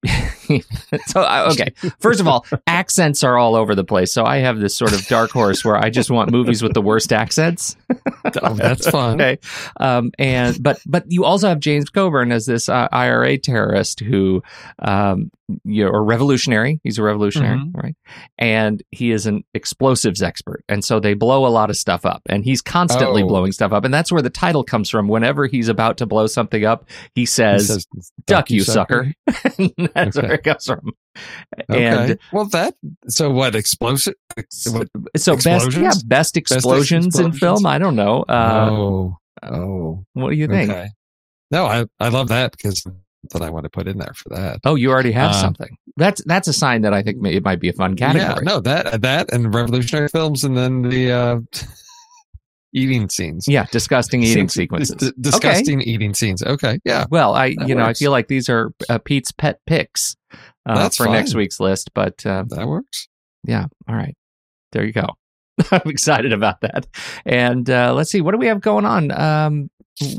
[1.08, 1.74] so uh, okay.
[2.00, 4.14] First of all, accents are all over the place.
[4.14, 6.82] So I have this sort of dark horse where I just want movies with the
[6.82, 7.76] worst accents.
[8.42, 9.16] oh, that's fun.
[9.16, 9.40] Okay.
[9.80, 14.44] Um, and but but you also have James Coburn as this uh, IRA terrorist who,
[14.80, 15.32] um,
[15.64, 16.80] you know, or revolutionary.
[16.84, 17.72] He's a revolutionary, Mhm.
[17.76, 17.96] right?
[18.38, 22.22] And he is an explosives expert, and so they blow a lot of stuff up,
[22.28, 23.28] and he's constantly Oh.
[23.28, 25.08] blowing stuff up, and that's where the title comes from.
[25.08, 26.86] Whenever he's about to blow something up,
[27.16, 27.88] he He says, says,
[28.26, 29.14] "Duck, you sucker!"
[29.94, 30.28] that's Okay.
[30.28, 30.92] where it comes from.
[31.70, 31.86] Okay.
[31.86, 32.76] And well, that.
[33.08, 33.56] So what?
[33.56, 34.14] Explosive.
[34.36, 34.88] What?
[35.16, 35.76] so best, Explosions?
[35.78, 37.40] yeah, best explosions, in explosions?
[37.40, 37.66] film.
[37.66, 38.24] I don't know.
[38.24, 39.18] Uh, oh.
[39.44, 40.04] Oh.
[40.14, 40.70] What do you think?
[40.72, 40.90] Okay.
[41.52, 42.84] No, I I love that because
[43.32, 44.60] that I want to put in there for that.
[44.64, 45.78] Oh, you already have Uh, something.
[45.98, 48.30] That's that's a sign that I think may, it might be a fun category.
[48.36, 51.40] Yeah, no, that that and revolutionary films, and then the uh,
[52.74, 53.46] eating scenes.
[53.48, 54.96] Yeah, disgusting eating Seems- sequences.
[54.96, 56.44] dis- disgusting eating scenes.
[56.44, 60.16] Okay, yeah, Well, I you know I feel like these are uh, Pete's pet picks
[60.66, 63.08] uh, for next week's list, but uh, that works.
[63.44, 64.16] yeah, all right,
[64.74, 65.08] there you go.
[65.72, 66.88] I'm excited about that.
[67.26, 69.12] And uh, let's see, what do we have going on?
[69.12, 69.70] Um,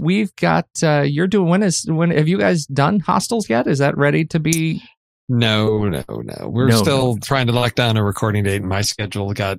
[0.01, 3.67] we've got uh, you're doing when is when have you guys done Hostiles yet?
[3.67, 4.83] Is that ready to be?
[5.29, 6.49] No, no, no.
[6.49, 9.59] We're No, still trying to lock down a recording date, my schedule got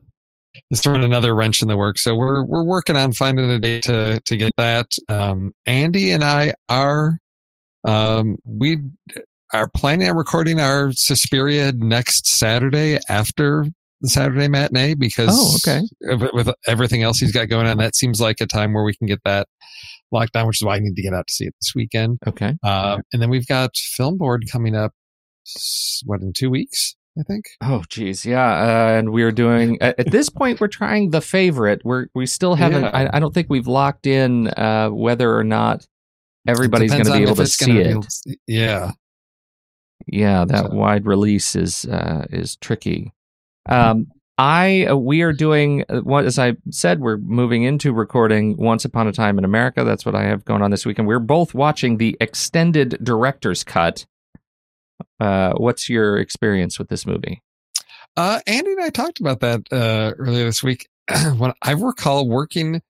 [0.71, 1.97] it's throwing another wrench in the work.
[1.99, 4.91] So we're we're working on finding a date to to get that.
[5.07, 7.19] Um, Andy and I are
[7.85, 8.77] um, we
[9.53, 13.65] are planning on recording our Suspiria next Saturday after
[14.01, 15.85] the Saturday matinee because Oh, okay.
[16.33, 19.07] with, everything else he's got going on, that seems like a time where we can
[19.07, 19.47] get that
[20.11, 22.19] locked down, which is why I need to get out to see it this weekend.
[22.27, 24.93] Okay, Uh, and then we've got Film Board coming up,
[26.05, 27.45] what, in two weeks, I think?
[27.61, 28.51] Oh, geez, yeah,
[28.93, 30.61] uh, and we're doing at, at this point.
[30.61, 31.81] We're trying the favorite.
[31.83, 32.83] We're we still haven't.
[32.83, 32.91] Yeah.
[32.93, 35.85] I, I don't think we've locked in uh, whether or not
[36.47, 38.01] everybody's going to be able to see it.
[38.01, 38.91] to- yeah.
[40.07, 43.11] Yeah, that So- wide release is uh, is tricky.
[43.67, 44.07] Um,
[44.37, 48.85] I uh, we are doing uh, what as I said we're moving into recording Once
[48.85, 49.83] Upon a Time in America.
[49.83, 51.07] That's what I have going on this weekend.
[51.07, 54.05] We're both watching the extended director's cut.
[55.19, 57.41] Uh, what's your experience with this movie?
[58.15, 60.87] Uh, Andy and I talked about that uh, earlier this week.
[61.37, 62.81] when I recall working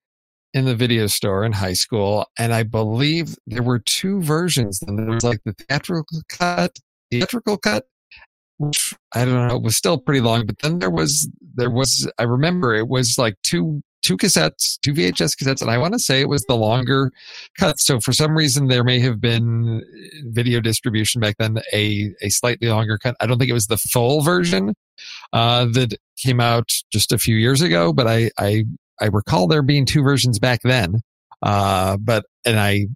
[0.54, 4.82] in the video store in high school, and I believe there were two versions.
[4.82, 6.78] And there was like the theatrical cut,
[7.12, 7.86] theatrical cut,
[8.60, 10.46] which I don't know, it was still pretty long.
[10.46, 14.94] But then there was there was I remember it was like two two cassettes, two
[14.94, 17.12] VHS cassettes, and I want to say it was the longer
[17.58, 17.80] cut.
[17.80, 19.84] So for some reason there may have been
[20.28, 23.16] video distribution back then a a slightly longer cut.
[23.20, 24.76] I don't think it was the full version
[25.34, 28.66] uh, that came out just a few years ago, but I, I,
[29.02, 31.02] I recall there being two versions back then.
[31.42, 32.88] Uh, but, and I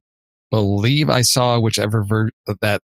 [0.51, 2.81] believe I saw whichever ver- that,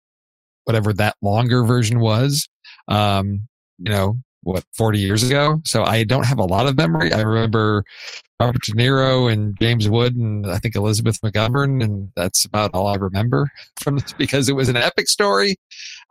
[0.66, 2.48] whatever that longer version was,
[2.88, 3.48] um,
[3.80, 5.62] you know, what, 40 years ago.
[5.66, 7.12] So I don't have a lot of memory.
[7.12, 7.84] I remember
[8.40, 11.84] Robert De Niro and James Wood and I think Elizabeth McGovern.
[11.84, 15.56] And that's about all I remember from this because it was an epic story.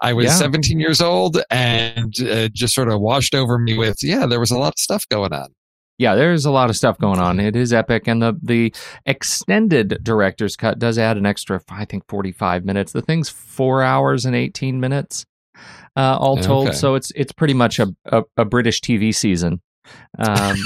[0.03, 0.33] I was Yeah.
[0.33, 4.51] 17 years old and uh, just sort of washed over me with, yeah, there was
[4.51, 5.55] a lot of stuff going on.
[5.97, 7.39] Yeah, there's a lot of stuff going on.
[7.39, 8.75] It is epic, and the the
[9.07, 12.91] extended director's cut does add an extra, I think, 45 minutes.
[12.91, 15.25] The thing's four hours and 18 minutes,
[15.97, 16.69] uh, all told.
[16.69, 16.77] Okay.
[16.77, 19.61] So it's it's pretty much a, a, a British TV season.
[20.19, 20.57] Um,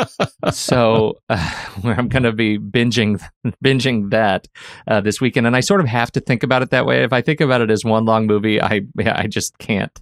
[0.52, 1.54] so uh,
[1.84, 3.22] I'm going to be binging
[3.64, 4.48] binging that
[4.88, 7.04] uh, this weekend, and I sort of have to think about it that way.
[7.04, 10.00] If I think about it as one long movie, I I just can't.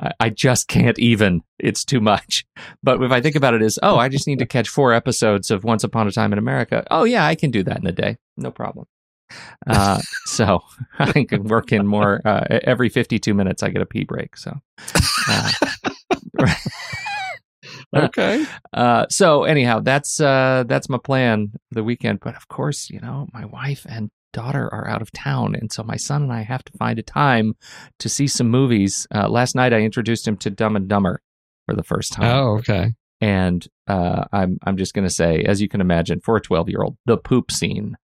[0.00, 1.42] I, I just can't even.
[1.58, 2.44] It's too much.
[2.82, 5.50] But if I think about it as oh, I just need to catch four episodes
[5.50, 6.84] of Once Upon a Time in America.
[6.90, 8.86] Oh yeah, I can do that in a day, no problem.
[9.66, 10.60] Uh, so
[10.98, 13.62] I can work in more uh, every 52 minutes.
[13.62, 14.36] I get a pee break.
[14.36, 14.60] So.
[15.28, 15.50] Uh,
[17.96, 18.44] okay.
[18.72, 22.20] Uh, so anyhow, that's uh, that's my plan for the weekend.
[22.20, 25.82] But of course, you know, my wife and daughter are out of town, and so
[25.82, 27.54] my son and I have to find a time
[28.00, 29.06] to see some movies.
[29.14, 31.22] Uh, last night, I introduced him to Dumb and Dumber
[31.66, 32.36] for the first time.
[32.36, 32.92] Oh, okay.
[33.20, 36.82] And uh, I'm I'm just gonna say, as you can imagine, for a 12 year
[36.82, 37.96] old, the poop scene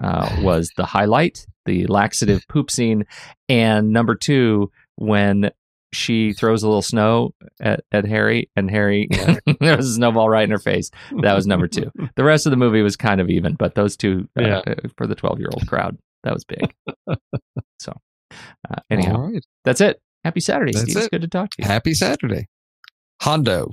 [0.00, 3.04] uh, was the highlight, the laxative poop scene,
[3.48, 5.50] and number two when
[5.94, 9.08] she throws a little snow at, at Harry, and Harry
[9.60, 10.90] there was a snowball right in her face.
[11.20, 11.90] That was number two.
[12.16, 14.58] The rest of the movie was kind of even, but those two uh, Yeah.
[14.66, 16.74] uh, for the twelve year old crowd, that was big.
[17.78, 17.92] so,
[18.70, 19.44] uh, anyhow, right.
[19.64, 20.00] that's it.
[20.24, 20.96] Happy Saturday, That's Steve.
[20.96, 21.66] It's good to talk to you.
[21.68, 22.46] Happy Saturday.
[23.20, 23.72] Hondo.